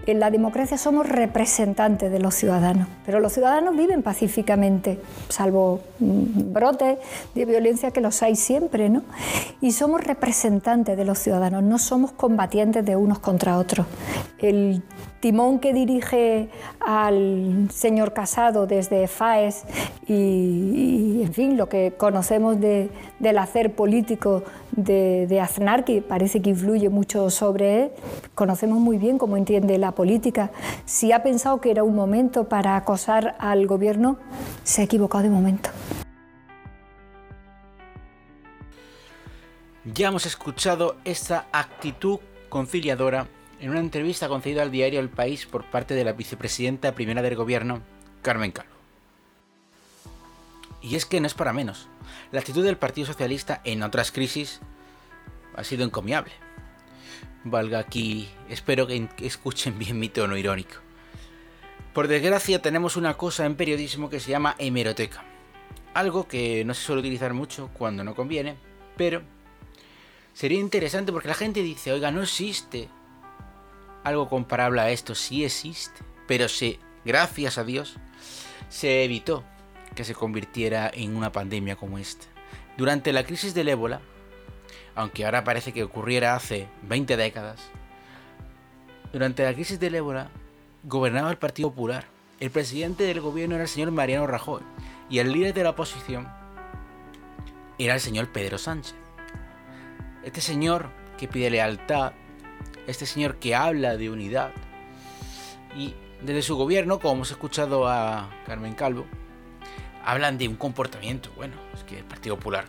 En 0.05 0.19
la 0.19 0.33
democracia 0.33 0.77
somos 0.77 1.09
representantes 1.09 2.11
de 2.11 2.19
los 2.19 2.35
ciudadanos, 2.35 2.89
pero 3.07 3.21
los 3.21 3.33
ciudadanos 3.33 3.77
viven 3.77 4.03
pacíficamente, 4.03 5.01
salvo 5.29 5.81
mm, 6.01 6.53
brotes 6.53 6.99
de 7.37 7.45
violencia 7.45 7.93
que 7.93 8.01
los 8.01 8.21
hay 8.23 8.35
siempre, 8.35 8.89
¿no? 8.89 9.03
Y 9.61 9.71
somos 9.71 10.03
representantes 10.03 10.97
de 10.97 11.05
los 11.05 11.21
ciudadanos, 11.21 11.63
no 11.63 11.79
somos 11.79 12.11
combatientes 12.11 12.85
de 12.85 12.97
unos 12.97 13.21
contra 13.21 13.59
otros. 13.59 13.87
El 14.43 14.83
timón 15.21 15.61
que 15.61 15.73
dirige 15.73 16.51
al 16.81 17.69
señor 17.73 18.13
Casado 18.13 18.67
desde 18.67 19.07
FAES 19.09 19.65
y, 20.07 21.23
en 21.23 21.33
fin, 21.33 21.57
lo 21.57 21.69
que 21.69 21.95
conocemos 21.97 22.59
del 22.61 23.39
hacer 23.39 23.75
político 23.75 24.43
de, 24.73 25.27
de, 25.29 25.41
Aznar, 25.41 25.85
que 25.85 26.03
parece 26.03 26.43
que 26.43 26.51
influye 26.51 26.89
mucho 26.89 27.31
sobre 27.31 27.85
él, 27.85 27.91
conocemos 28.35 28.79
muy 28.79 28.99
bien 28.99 29.17
cómo 29.17 29.37
entiende 29.37 29.79
la 29.79 29.93
política. 29.93 30.51
Si 30.85 31.13
ha 31.13 31.23
pensado 31.23 31.61
que 31.61 31.71
era 31.71 31.85
un 31.85 31.95
momento 31.95 32.49
para 32.49 32.77
acosar 32.77 33.37
al 33.39 33.67
gobierno, 33.67 34.19
se 34.65 34.83
ha 34.83 34.85
equivocado 34.85 35.25
de 35.25 35.31
momento. 35.31 35.71
Ya 39.85 40.09
hemos 40.09 40.27
escuchado 40.27 40.97
esta 41.05 41.47
actitud 41.53 42.21
conciliadora 42.49 43.27
en 43.63 43.71
una 43.71 43.79
entrevista 43.79 44.29
concedida 44.29 44.63
al 44.63 44.73
diario 44.73 44.99
El 44.99 45.09
País 45.09 45.47
por 45.47 45.65
parte 45.65 45.95
de 45.95 46.05
la 46.05 46.13
vicepresidenta 46.13 46.97
primera 46.97 47.23
del 47.23 47.37
gobierno, 47.37 47.81
Carmen 48.21 48.51
Calvo. 48.51 48.73
Y 50.83 50.97
es 50.97 51.07
que 51.07 51.21
no 51.21 51.29
es 51.29 51.35
para 51.35 51.53
menos. 51.53 51.87
La 52.33 52.41
actitud 52.41 52.65
del 52.65 52.77
Partido 52.77 53.07
Socialista 53.07 53.61
en 53.63 53.85
otras 53.85 54.11
crisis 54.11 54.61
ha 55.55 55.63
sido 55.63 55.85
encomiable. 55.85 56.33
Valga 57.45 57.79
aquí, 57.79 58.29
espero 58.49 58.89
que 58.89 59.09
escuchen 59.21 59.79
bien 59.79 59.97
mi 59.97 60.09
tono 60.09 60.37
irónico. 60.37 60.79
Por 61.95 62.09
desgracia 62.09 62.61
tenemos 62.61 62.97
una 62.97 63.17
cosa 63.17 63.47
en 63.47 63.55
periodismo 63.55 64.11
que 64.11 64.19
se 64.19 64.33
llama 64.33 64.57
hemeroteca. 64.59 65.23
Algo 65.95 66.27
que 66.27 66.65
no 66.65 66.75
se 66.75 66.83
suele 66.83 66.99
utilizar 67.01 67.33
mucho 67.33 67.71
cuando 67.75 68.03
no 68.03 68.17
conviene, 68.17 68.57
pero 68.97 69.23
sería 70.33 70.59
interesante 70.59 71.13
porque 71.13 71.29
la 71.29 71.35
gente 71.35 71.63
dice, 71.63 71.93
oiga, 71.93 72.11
no 72.11 72.23
existe 72.23 72.89
algo 74.05 74.29
comparable 74.29 74.81
a 74.81 74.91
esto 74.91 75.15
sí 75.15 75.45
existe, 75.45 76.01
pero 76.27 76.49
se, 76.49 76.79
gracias 77.05 77.59
a 77.59 77.65
Dios, 77.65 77.97
se 78.69 79.05
evitó 79.05 79.45
que 79.95 80.05
se 80.05 80.15
convirtiera 80.15 80.91
en 80.93 81.17
una 81.17 81.33
pandemia 81.33 81.77
como 81.77 81.99
esta. 81.99 82.27
Durante 82.77 83.13
la 83.13 83.25
crisis 83.25 83.55
del 83.55 83.69
ébola, 83.69 84.01
aunque 84.95 85.25
ahora 85.25 85.45
parece 85.45 85.73
que 85.73 85.85
ocurriera 85.85 86.35
hace 86.35 86.69
20 86.83 87.17
décadas, 87.17 87.61
durante 89.13 89.45
la 89.45 89.53
crisis 89.53 89.79
del 89.79 89.95
ébola 89.95 90.31
gobernaba 90.85 91.31
el 91.31 91.37
Partido 91.37 91.71
Popular. 91.71 92.07
El 92.41 92.51
presidente 92.51 93.05
del 93.05 93.21
gobierno 93.21 93.55
era 93.55 93.65
el 93.65 93.69
señor 93.69 93.91
Mariano 93.93 94.27
Rajoy 94.27 94.63
y 95.09 95.19
el 95.19 95.33
líder 95.33 95.55
de 95.55 95.63
la 95.63 95.71
oposición 95.71 96.29
era 97.79 97.95
el 97.95 98.01
señor 98.01 98.33
Pedro 98.33 98.59
Sánchez. 98.59 98.95
Este 100.25 100.41
señor 100.41 100.91
que 101.19 101.29
pide 101.29 101.51
lealtad, 101.51 102.13
este 102.87 103.07
señor 103.07 103.37
que 103.37 103.55
habla 103.55 103.97
de 103.97 104.11
unidad. 104.11 104.51
Y 105.77 105.95
desde 106.23 106.43
su 106.43 106.57
gobierno, 106.57 106.99
como 107.01 107.15
hemos 107.15 107.31
escuchado 107.31 107.89
a 107.89 108.31
Carmen 108.47 108.75
Calvo, 108.75 109.07
hablan 110.05 110.39
de 110.39 110.49
un 110.49 110.57
comportamiento. 110.57 111.31
Bueno, 111.37 111.55
es 111.75 111.85
que 111.85 111.99
el 111.99 112.05
Partido 112.05 112.37
Popular, 112.37 112.67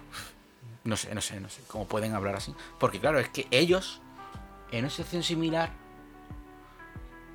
no 0.83 0.97
sé, 0.97 1.13
no 1.13 1.21
sé, 1.21 1.39
no 1.39 1.49
sé 1.49 1.61
cómo 1.67 1.87
pueden 1.87 2.13
hablar 2.13 2.35
así. 2.35 2.53
Porque 2.79 2.99
claro, 2.99 3.19
es 3.19 3.29
que 3.29 3.47
ellos, 3.51 4.01
en 4.71 4.79
una 4.79 4.89
situación 4.89 5.23
similar, 5.23 5.71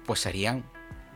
pues 0.06 0.26
harían 0.26 0.64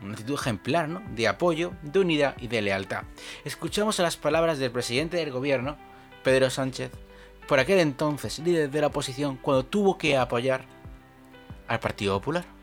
una 0.01 0.13
actitud 0.13 0.35
ejemplar, 0.35 0.89
¿no? 0.89 1.01
De 1.15 1.27
apoyo, 1.27 1.73
de 1.81 1.99
unidad 1.99 2.35
y 2.39 2.47
de 2.47 2.61
lealtad. 2.61 3.03
Escuchamos 3.45 3.99
las 3.99 4.17
palabras 4.17 4.59
del 4.59 4.71
presidente 4.71 5.17
del 5.17 5.31
gobierno, 5.31 5.77
Pedro 6.23 6.49
Sánchez, 6.49 6.91
por 7.47 7.59
aquel 7.59 7.79
entonces 7.79 8.39
líder 8.39 8.69
de 8.69 8.81
la 8.81 8.87
oposición, 8.87 9.37
cuando 9.37 9.65
tuvo 9.65 9.97
que 9.97 10.17
apoyar 10.17 10.65
al 11.67 11.79
Partido 11.79 12.17
Popular. 12.19 12.62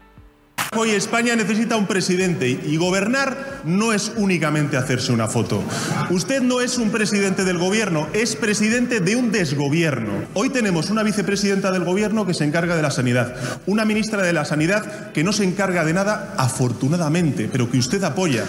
Hoy 0.76 0.90
España 0.90 1.34
necesita 1.34 1.76
un 1.76 1.88
presidente 1.88 2.48
y 2.48 2.76
gobernar 2.76 3.62
no 3.64 3.92
es 3.92 4.12
únicamente 4.14 4.76
hacerse 4.76 5.10
una 5.10 5.26
foto. 5.26 5.64
Usted 6.10 6.42
no 6.42 6.60
es 6.60 6.78
un 6.78 6.90
presidente 6.90 7.44
del 7.44 7.58
gobierno, 7.58 8.06
es 8.12 8.36
presidente 8.36 9.00
de 9.00 9.16
un 9.16 9.32
desgobierno. 9.32 10.12
Hoy 10.32 10.50
tenemos 10.50 10.88
una 10.88 11.02
vicepresidenta 11.02 11.72
del 11.72 11.82
gobierno 11.82 12.24
que 12.24 12.34
se 12.34 12.44
encarga 12.44 12.76
de 12.76 12.82
la 12.82 12.92
sanidad, 12.92 13.34
una 13.66 13.84
ministra 13.84 14.22
de 14.22 14.32
la 14.32 14.44
sanidad 14.44 15.10
que 15.10 15.24
no 15.24 15.32
se 15.32 15.42
encarga 15.42 15.84
de 15.84 15.92
nada, 15.92 16.34
afortunadamente, 16.38 17.48
pero 17.50 17.68
que 17.68 17.78
usted 17.78 18.04
apoya, 18.04 18.44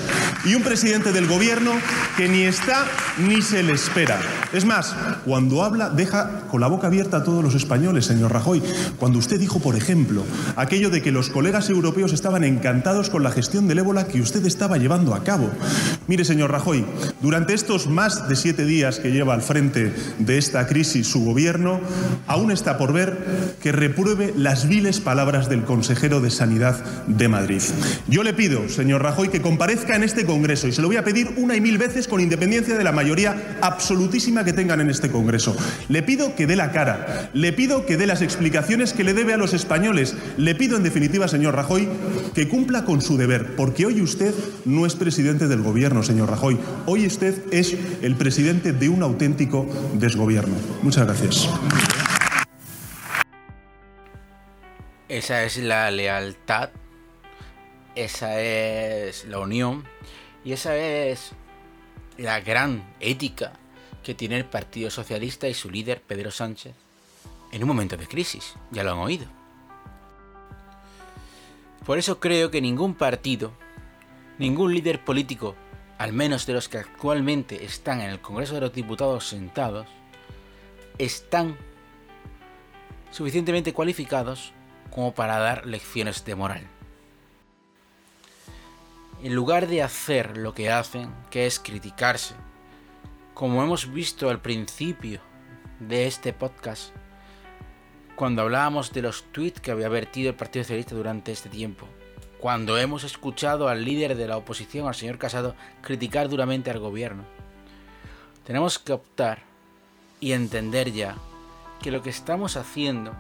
y 0.46 0.54
un 0.54 0.62
presidente 0.62 1.12
del 1.12 1.26
gobierno 1.26 1.72
que 2.18 2.30
ni 2.30 2.44
está 2.44 2.86
ni 3.18 3.42
se 3.42 3.64
le 3.64 3.74
espera. 3.74 4.20
Es 4.54 4.66
más, 4.66 4.96
cuando 5.26 5.64
habla 5.64 5.90
deja 5.90 6.42
con 6.52 6.62
la 6.62 6.68
boca 6.68 6.86
abierta 6.86 7.18
a 7.18 7.24
todos 7.24 7.44
los 7.44 7.56
españoles, 7.56 8.06
señor 8.06 8.32
Rajoy. 8.32 8.62
Cuando 8.98 9.18
usted 9.18 9.40
dijo, 9.40 9.60
por 9.60 9.76
ejemplo, 9.76 10.24
aquello 10.56 10.92
de 10.92 11.02
que 11.02 11.12
los 11.12 11.32
colegas 11.32 11.70
europeos 11.70 12.11
estaban 12.14 12.44
encantados 12.44 13.10
con 13.10 13.24
la 13.24 13.32
gestión 13.32 13.68
del 13.68 13.80
ébola 13.80 14.08
que 14.08 14.22
usted 14.22 14.46
estaba 14.46 14.78
llevando 14.78 15.14
a 15.14 15.24
cabo. 15.24 15.50
Mire, 16.08 16.26
señor 16.26 16.52
Rajoy, 16.52 16.86
durante 17.22 17.54
estos 17.54 17.88
más 17.88 18.28
de 18.28 18.36
siete 18.36 18.66
días 18.66 19.00
que 19.00 19.12
lleva 19.12 19.34
al 19.34 19.42
frente 19.42 19.94
de 20.20 20.38
esta 20.38 20.68
crisis 20.68 21.08
su 21.08 21.24
gobierno, 21.24 21.80
aún 22.28 22.52
está 22.52 22.78
por 22.78 22.94
ver 22.94 23.56
que 23.62 23.72
repruebe 23.72 24.34
las 24.36 24.68
viles 24.68 25.00
palabras 25.00 25.50
del 25.50 25.64
consejero 25.64 26.22
de 26.22 26.32
Sanidad 26.32 26.84
de 27.08 27.28
Madrid. 27.28 27.62
Yo 28.08 28.24
le 28.24 28.34
pido, 28.34 28.68
señor 28.70 29.04
Rajoy, 29.04 29.30
que 29.30 29.42
comparezca 29.42 29.96
en 29.96 30.04
este 30.04 30.26
Congreso 30.26 30.68
y 30.68 30.72
se 30.72 30.82
lo 30.82 30.88
voy 30.88 30.98
a 30.98 31.04
pedir 31.04 31.34
una 31.38 31.56
y 31.56 31.62
mil 31.62 31.78
veces 31.78 32.08
con 32.08 32.22
independencia 32.22 32.78
de 32.78 32.84
la 32.84 32.92
mayoría 32.92 33.58
absolutísima 33.62 34.44
que 34.44 34.54
tengan 34.54 34.82
en 34.82 34.90
este 34.90 35.10
Congreso. 35.10 35.56
Le 35.90 36.04
pido 36.04 36.36
que 36.36 36.48
dé 36.48 36.56
la 36.56 36.72
cara, 36.72 37.30
le 37.34 37.54
pido 37.54 37.86
que 37.86 37.98
dé 37.98 38.08
las 38.08 38.22
explicaciones 38.22 38.94
que 38.94 39.04
le 39.04 39.14
debe 39.14 39.34
a 39.34 39.38
los 39.38 39.54
españoles, 39.54 40.16
le 40.38 40.56
pido 40.56 40.78
en 40.78 40.84
definitiva, 40.84 41.28
señor 41.28 41.56
Rajoy, 41.56 41.88
que 42.34 42.48
cumpla 42.48 42.86
con 42.86 43.02
su 43.02 43.18
deber, 43.18 43.56
porque 43.56 43.86
hoy 43.86 44.02
usted 44.02 44.34
no 44.66 44.86
es 44.86 44.96
presidente 44.96 45.48
del 45.48 45.62
gobierno, 45.62 46.04
señor 46.04 46.30
Rajoy. 46.30 46.60
Hoy 46.86 47.06
usted 47.06 47.44
es 47.52 47.76
el 48.02 48.16
presidente 48.16 48.74
de 48.74 48.90
un 48.90 49.04
auténtico 49.04 49.68
desgobierno. 49.94 50.56
Muchas 50.82 51.06
gracias. 51.06 51.50
Esa 55.10 55.44
es 55.44 55.58
la 55.58 55.92
lealtad, 55.92 56.70
esa 57.96 58.40
es 58.40 59.26
la 59.26 59.40
unión 59.40 59.84
y 60.46 60.54
esa 60.54 60.78
es 60.78 61.34
la 62.18 62.40
gran 62.40 62.84
ética 63.00 63.54
que 64.04 64.16
tiene 64.16 64.38
el 64.38 64.46
Partido 64.46 64.90
Socialista 64.90 65.50
y 65.50 65.54
su 65.54 65.70
líder 65.70 66.02
Pedro 66.02 66.32
Sánchez 66.32 66.74
en 67.52 67.62
un 67.62 67.68
momento 67.68 67.98
de 67.98 68.08
crisis. 68.08 68.54
Ya 68.72 68.84
lo 68.84 68.94
han 68.94 69.00
oído. 69.00 69.41
Por 71.86 71.98
eso 71.98 72.20
creo 72.20 72.52
que 72.52 72.62
ningún 72.62 72.94
partido, 72.94 73.52
ningún 74.38 74.74
líder 74.74 75.04
político, 75.04 75.56
al 75.98 76.14
menos 76.14 76.46
de 76.46 76.54
los 76.54 76.70
que 76.70 76.78
actualmente 76.78 77.66
están 77.66 78.02
en 78.02 78.12
el 78.12 78.22
Congreso 78.22 78.56
de 78.56 78.62
los 78.62 78.74
Diputados 78.74 79.28
sentados, 79.28 79.88
están 80.98 81.58
suficientemente 83.12 83.74
cualificados 83.74 84.54
como 84.92 85.14
para 85.14 85.38
dar 85.38 85.66
lecciones 85.66 86.24
de 86.24 86.36
moral. 86.36 86.68
En 89.24 89.34
lugar 89.34 89.68
de 89.68 89.84
hacer 89.84 90.38
lo 90.38 90.54
que 90.54 90.72
hacen, 90.72 91.14
que 91.30 91.46
es 91.46 91.60
criticarse, 91.60 92.36
como 93.34 93.64
hemos 93.64 93.92
visto 93.92 94.30
al 94.30 94.42
principio 94.42 95.20
de 95.80 96.08
este 96.08 96.34
podcast, 96.34 96.94
cuando 98.22 98.44
hablábamos 98.44 98.94
de 98.94 99.02
los 99.02 99.24
tweets 99.32 99.62
que 99.62 99.72
había 99.72 99.90
vertido 99.90 100.30
el 100.30 100.36
Partido 100.36 100.64
Socialista 100.64 100.94
durante 100.94 101.32
este 101.32 101.50
tiempo, 101.50 101.88
cuando 102.40 102.78
hemos 102.78 103.04
escuchado 103.04 103.68
al 103.68 103.84
líder 103.84 104.16
de 104.16 104.28
la 104.28 104.38
oposición, 104.38 104.88
al 104.88 104.94
señor 104.94 105.18
Casado, 105.18 105.56
criticar 105.82 106.30
duramente 106.30 106.70
al 106.70 106.78
gobierno. 106.78 107.24
Tenemos 108.46 108.78
que 108.78 108.94
optar 108.94 109.42
y 110.20 110.34
entender 110.34 110.92
ya 110.92 111.16
que 111.82 111.90
lo 111.90 112.04
que 112.04 112.12
estamos 112.12 112.58
haciendo 112.58 113.16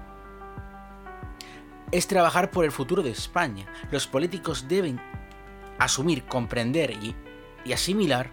es 1.91 2.05
trabajar 2.05 2.51
por 2.51 2.63
el 2.63 2.71
futuro 2.71 3.01
de 3.01 3.09
España. 3.09 3.65
Los 3.89 4.05
políticos 4.05 4.67
deben 4.67 5.01
asumir, 5.79 6.25
comprender 6.25 6.91
y, 6.91 7.15
asimilar 7.73 8.29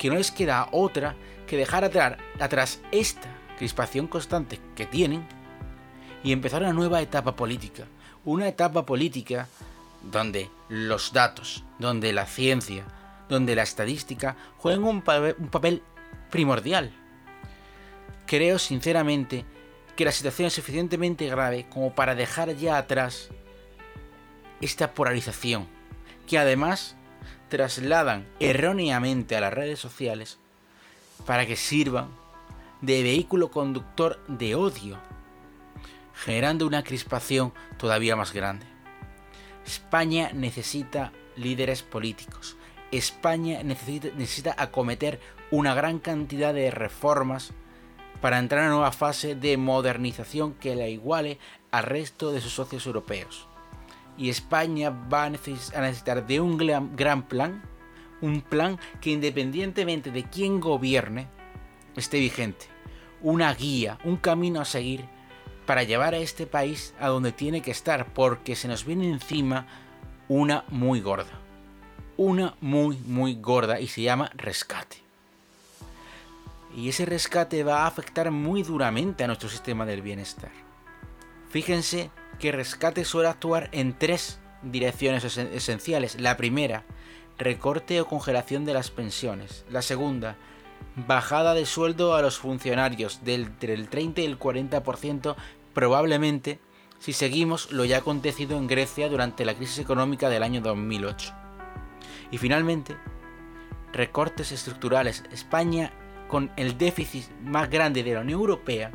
que 0.00 0.08
no 0.08 0.16
les 0.16 0.32
queda 0.32 0.68
otra 0.72 1.14
que 1.46 1.56
dejar 1.56 1.84
atrás 1.84 2.80
esta 2.90 3.28
crispación 3.56 4.08
constante 4.08 4.58
que 4.74 4.86
tienen 4.86 5.39
y 6.22 6.32
empezar 6.32 6.62
una 6.62 6.72
nueva 6.72 7.00
etapa 7.00 7.36
política. 7.36 7.84
Una 8.24 8.48
etapa 8.48 8.84
política 8.84 9.48
donde 10.02 10.50
los 10.68 11.12
datos, 11.12 11.64
donde 11.78 12.12
la 12.12 12.26
ciencia, 12.26 12.84
donde 13.28 13.54
la 13.54 13.62
estadística 13.62 14.36
juegan 14.58 14.84
un, 14.84 15.02
papel 15.02 15.82
primordial. 16.30 16.92
Creo 18.26 18.58
sinceramente 18.58 19.44
que 19.96 20.04
la 20.04 20.12
situación 20.12 20.46
es 20.46 20.54
suficientemente 20.54 21.28
grave 21.28 21.66
como 21.68 21.94
para 21.94 22.14
dejar 22.14 22.54
ya 22.56 22.76
atrás 22.76 23.28
esta 24.60 24.92
polarización, 24.94 25.66
que 26.26 26.38
además 26.38 26.96
trasladan 27.48 28.26
erróneamente 28.38 29.36
a 29.36 29.40
las 29.40 29.52
redes 29.52 29.78
sociales 29.78 30.38
para 31.26 31.46
que 31.46 31.56
sirvan 31.56 32.08
de 32.80 33.02
vehículo 33.02 33.50
conductor 33.50 34.20
de 34.26 34.54
odio, 34.54 34.98
generando 36.20 36.66
una 36.66 36.84
crispación 36.84 37.52
todavía 37.78 38.14
más 38.14 38.32
grande. 38.32 38.66
España 39.64 40.30
necesita 40.34 41.12
líderes 41.36 41.82
políticos. 41.82 42.56
España 42.92 43.62
necesita, 43.62 44.54
acometer 44.58 45.20
una 45.50 45.74
gran 45.74 45.98
cantidad 45.98 46.52
de 46.52 46.70
reformas 46.70 47.52
para 48.20 48.38
entrar 48.38 48.62
en 48.62 48.66
una 48.66 48.76
nueva 48.76 48.92
fase 48.92 49.34
de 49.34 49.56
modernización 49.56 50.54
que 50.54 50.76
la 50.76 50.88
iguale 50.88 51.38
al 51.70 51.84
resto 51.84 52.32
de 52.32 52.40
sus 52.40 52.52
socios 52.52 52.86
europeos. 52.86 53.48
Y 54.18 54.28
España 54.28 54.90
va 54.90 55.24
a 55.24 55.30
necesitar 55.30 56.26
de 56.26 56.40
un 56.40 56.58
gran 56.58 57.22
plan, 57.28 57.62
un 58.20 58.42
plan 58.42 58.78
que 59.00 59.10
independientemente 59.10 60.10
de 60.10 60.24
quién 60.24 60.60
gobierne, 60.60 61.28
esté 61.96 62.18
vigente. 62.18 62.66
Una 63.22 63.54
guía, 63.54 63.98
un 64.04 64.16
camino 64.18 64.60
a 64.60 64.66
seguir 64.66 65.08
para 65.70 65.84
llevar 65.84 66.14
a 66.14 66.18
este 66.18 66.48
país 66.48 66.94
a 66.98 67.06
donde 67.06 67.30
tiene 67.30 67.62
que 67.62 67.70
estar, 67.70 68.12
porque 68.12 68.56
se 68.56 68.66
nos 68.66 68.84
viene 68.84 69.08
encima 69.08 69.68
una 70.26 70.64
muy 70.68 71.00
gorda. 71.00 71.30
Una 72.16 72.56
muy, 72.60 72.96
muy 73.06 73.36
gorda 73.36 73.78
y 73.78 73.86
se 73.86 74.02
llama 74.02 74.32
rescate. 74.34 74.96
Y 76.74 76.88
ese 76.88 77.06
rescate 77.06 77.62
va 77.62 77.84
a 77.84 77.86
afectar 77.86 78.32
muy 78.32 78.64
duramente 78.64 79.22
a 79.22 79.28
nuestro 79.28 79.48
sistema 79.48 79.86
del 79.86 80.02
bienestar. 80.02 80.50
Fíjense 81.50 82.10
que 82.40 82.50
rescate 82.50 83.04
suele 83.04 83.28
actuar 83.28 83.68
en 83.70 83.96
tres 83.96 84.40
direcciones 84.62 85.24
esenciales. 85.36 86.20
La 86.20 86.36
primera, 86.36 86.82
recorte 87.38 88.00
o 88.00 88.08
congelación 88.08 88.64
de 88.64 88.74
las 88.74 88.90
pensiones. 88.90 89.64
La 89.70 89.82
segunda, 89.82 90.36
bajada 90.96 91.54
de 91.54 91.64
sueldo 91.64 92.16
a 92.16 92.22
los 92.22 92.38
funcionarios 92.38 93.22
del, 93.22 93.56
del 93.60 93.88
30 93.88 94.22
y 94.22 94.24
el 94.24 94.36
40% 94.36 95.36
probablemente 95.74 96.58
si 96.98 97.12
seguimos 97.12 97.72
lo 97.72 97.84
ya 97.84 97.98
acontecido 97.98 98.58
en 98.58 98.66
Grecia 98.66 99.08
durante 99.08 99.44
la 99.44 99.54
crisis 99.54 99.78
económica 99.78 100.28
del 100.28 100.42
año 100.42 100.60
2008. 100.60 101.32
Y 102.30 102.38
finalmente, 102.38 102.96
recortes 103.92 104.52
estructurales. 104.52 105.24
España, 105.32 105.92
con 106.28 106.50
el 106.56 106.78
déficit 106.78 107.24
más 107.42 107.70
grande 107.70 108.02
de 108.02 108.14
la 108.14 108.20
Unión 108.20 108.40
Europea, 108.40 108.90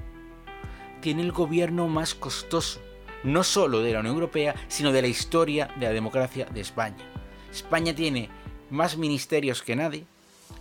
tiene 1.01 1.23
el 1.23 1.31
gobierno 1.31 1.88
más 1.88 2.15
costoso, 2.15 2.79
no 3.23 3.43
solo 3.43 3.81
de 3.81 3.93
la 3.93 3.99
Unión 3.99 4.15
Europea, 4.15 4.55
sino 4.67 4.91
de 4.91 5.01
la 5.01 5.07
historia 5.07 5.69
de 5.79 5.88
la 5.88 5.91
democracia 5.91 6.45
de 6.45 6.61
España. 6.61 7.03
España 7.51 7.93
tiene 7.93 8.29
más 8.69 8.97
ministerios 8.97 9.61
que 9.61 9.75
nadie, 9.75 10.05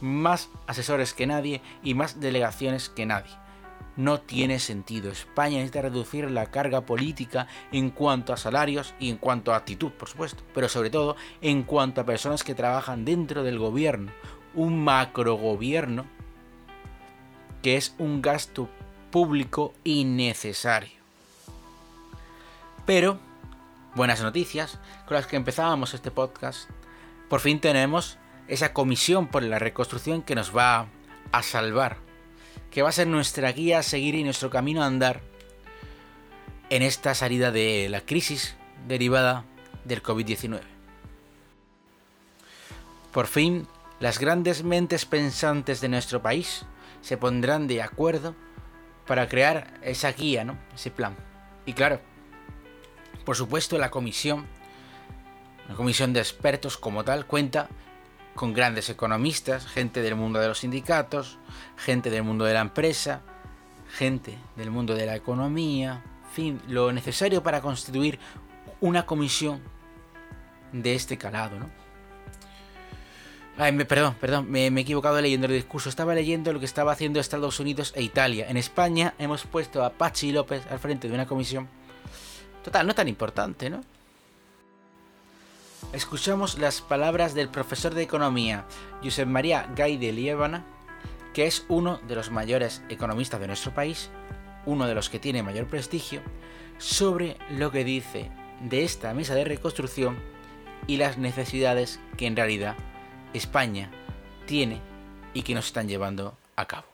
más 0.01 0.49
asesores 0.67 1.15
que 1.15 1.27
nadie 1.27 1.61
y 1.83 1.95
más 1.95 2.21
delegaciones 2.21 2.89
que 2.89 3.07
nadie. 3.07 3.44
No 3.97 4.21
tiene 4.21 4.59
sentido. 4.59 5.11
España 5.11 5.57
necesita 5.57 5.83
reducir 5.83 6.31
la 6.31 6.47
carga 6.47 6.81
política 6.81 7.47
en 7.71 7.91
cuanto 7.91 8.33
a 8.33 8.37
salarios 8.37 8.95
y 8.99 9.11
en 9.11 9.19
cuanto 9.19 9.53
a 9.53 9.57
actitud, 9.57 9.93
por 9.93 10.09
supuesto, 10.09 10.43
pero 10.53 10.69
sobre 10.69 10.91
todo 10.91 11.17
en 11.41 11.63
cuanto 11.63 12.01
a 12.01 12.07
personas 12.07 12.43
que 12.43 12.55
trabajan 12.55 13.05
dentro 13.05 13.45
del 13.45 13.59
gobierno. 13.59 14.11
Un 14.55 14.83
macrogobierno 14.83 16.07
que 17.63 17.77
es 17.77 17.95
un 17.99 18.21
gasto 18.21 18.69
público 19.11 19.73
innecesario. 19.85 21.01
Pero, 22.85 23.19
buenas 23.95 24.21
noticias, 24.21 24.79
con 25.07 25.15
las 25.15 25.27
que 25.27 25.37
empezábamos 25.37 25.95
este 25.95 26.11
podcast, 26.11 26.69
por 27.31 27.41
fin 27.41 27.61
tenemos 27.61 28.19
esa 28.49 28.75
comisión 28.75 29.29
por 29.29 29.43
la 29.43 29.59
reconstrucción 29.59 30.21
que 30.21 30.35
nos 30.35 30.55
va 30.55 30.89
a 31.33 31.43
salvar, 31.43 31.97
que 32.75 32.83
va 32.83 32.89
a 32.89 32.93
ser 32.93 33.07
nuestra 33.07 33.53
guía 33.53 33.79
a 33.79 33.83
seguir 33.85 34.17
y 34.17 34.25
nuestro 34.25 34.51
camino 34.51 34.83
a 34.83 34.87
andar 34.87 35.21
en 36.71 36.83
esta 36.83 37.15
salida 37.15 37.53
de 37.53 37.87
la 37.89 38.01
crisis 38.01 38.57
derivada 38.89 39.45
del 39.85 40.03
COVID-19. 40.03 40.61
Por 43.13 43.29
fin, 43.29 43.69
las 44.01 44.19
grandes 44.19 44.65
mentes 44.65 45.07
pensantes 45.07 45.81
de 45.81 45.89
nuestro 45.89 46.21
país 46.21 46.67
se 47.01 47.17
pondrán 47.17 47.69
de 47.69 47.81
acuerdo 47.81 48.35
para 49.07 49.29
crear 49.29 49.79
esa 49.83 50.11
guía, 50.11 50.43
¿no? 50.43 50.59
ese 50.75 50.91
plan. 50.91 51.17
Y 51.67 51.75
claro, 51.75 52.01
por 53.25 53.37
supuesto 53.37 53.79
la 53.79 53.93
comisión, 53.93 54.47
la 55.69 55.77
comisión 55.77 56.13
de 56.13 56.19
expertos 56.19 56.77
como 56.77 57.05
tal, 57.05 57.25
cuenta 57.27 57.69
con 58.35 58.53
grandes 58.53 58.91
economistas, 58.91 59.67
gente 59.67 60.03
del 60.03 60.17
mundo 60.17 60.41
de 60.41 60.49
los 60.49 60.59
sindicatos, 60.59 61.39
gente 61.77 62.11
del 62.11 62.23
mundo 62.23 62.45
de 62.45 62.55
la 62.55 62.61
empresa, 62.61 63.23
gente 63.97 64.39
del 64.57 64.71
mundo 64.71 64.95
de 64.95 65.07
la 65.07 65.17
economía, 65.17 66.03
en 66.25 66.31
fin, 66.31 66.63
lo 66.69 66.93
necesario 66.93 67.43
para 67.43 67.61
constituir 67.61 68.19
una 68.81 69.07
comisión 69.07 69.63
de 70.73 70.95
este 70.95 71.17
calado, 71.17 71.59
¿no? 71.59 71.85
Ay, 73.57 73.71
me, 73.71 73.85
perdón, 73.85 74.17
perdón, 74.21 74.51
me, 74.51 74.67
he 74.67 74.81
equivocado 74.81 75.21
leyendo 75.21 75.47
el 75.47 75.53
discurso. 75.53 75.89
Estaba 75.89 76.13
leyendo 76.13 76.53
lo 76.53 76.59
que 76.59 76.65
estaba 76.65 76.91
haciendo 76.91 77.21
Estados 77.21 77.61
Unidos 77.61 77.93
e 77.95 78.03
Italia. 78.03 78.47
En 78.49 78.57
España 78.57 79.15
hemos 79.17 79.45
puesto 79.45 79.85
a 79.85 79.91
Pachi 79.91 80.33
López 80.33 80.67
al 80.71 80.81
frente 80.81 81.09
de 81.09 81.15
una 81.15 81.27
comisión. 81.27 81.69
Total, 82.65 82.85
no 82.85 82.95
tan 82.97 83.07
importante, 83.07 83.71
¿no? 83.71 83.83
Escuchamos 85.93 86.59
las 86.59 86.81
palabras 86.81 87.35
del 87.35 87.49
profesor 87.49 87.95
de 87.95 88.03
economía 88.03 88.67
Josep 89.03 89.27
María 89.27 89.71
Gay 89.75 89.97
de 89.97 90.13
Liébana, 90.13 90.65
que 91.33 91.47
es 91.47 91.65
uno 91.69 92.01
de 92.07 92.15
los 92.15 92.31
mayores 92.31 92.83
economistas 92.89 93.41
de 93.41 93.47
nuestro 93.47 93.75
país, 93.75 94.11
uno 94.67 94.87
de 94.87 94.95
los 94.95 95.11
que 95.11 95.19
tiene 95.19 95.43
mayor 95.43 95.67
prestigio, 95.67 96.23
sobre 96.79 97.37
lo 97.51 97.71
que 97.71 97.85
dice 97.85 98.31
de 98.61 98.85
esta 98.85 99.13
mesa 99.15 99.35
de 99.35 99.45
reconstrucción 99.45 100.19
y 100.87 100.97
las 100.97 101.19
necesidades 101.19 102.01
que 102.17 102.27
en 102.27 102.37
realidad 102.37 102.77
España 103.33 103.91
tiene 104.47 104.81
y 105.33 105.43
que 105.43 105.55
nos 105.55 105.67
están 105.67 105.89
llevando 105.89 106.37
a 106.57 106.67
cabo. 106.67 106.94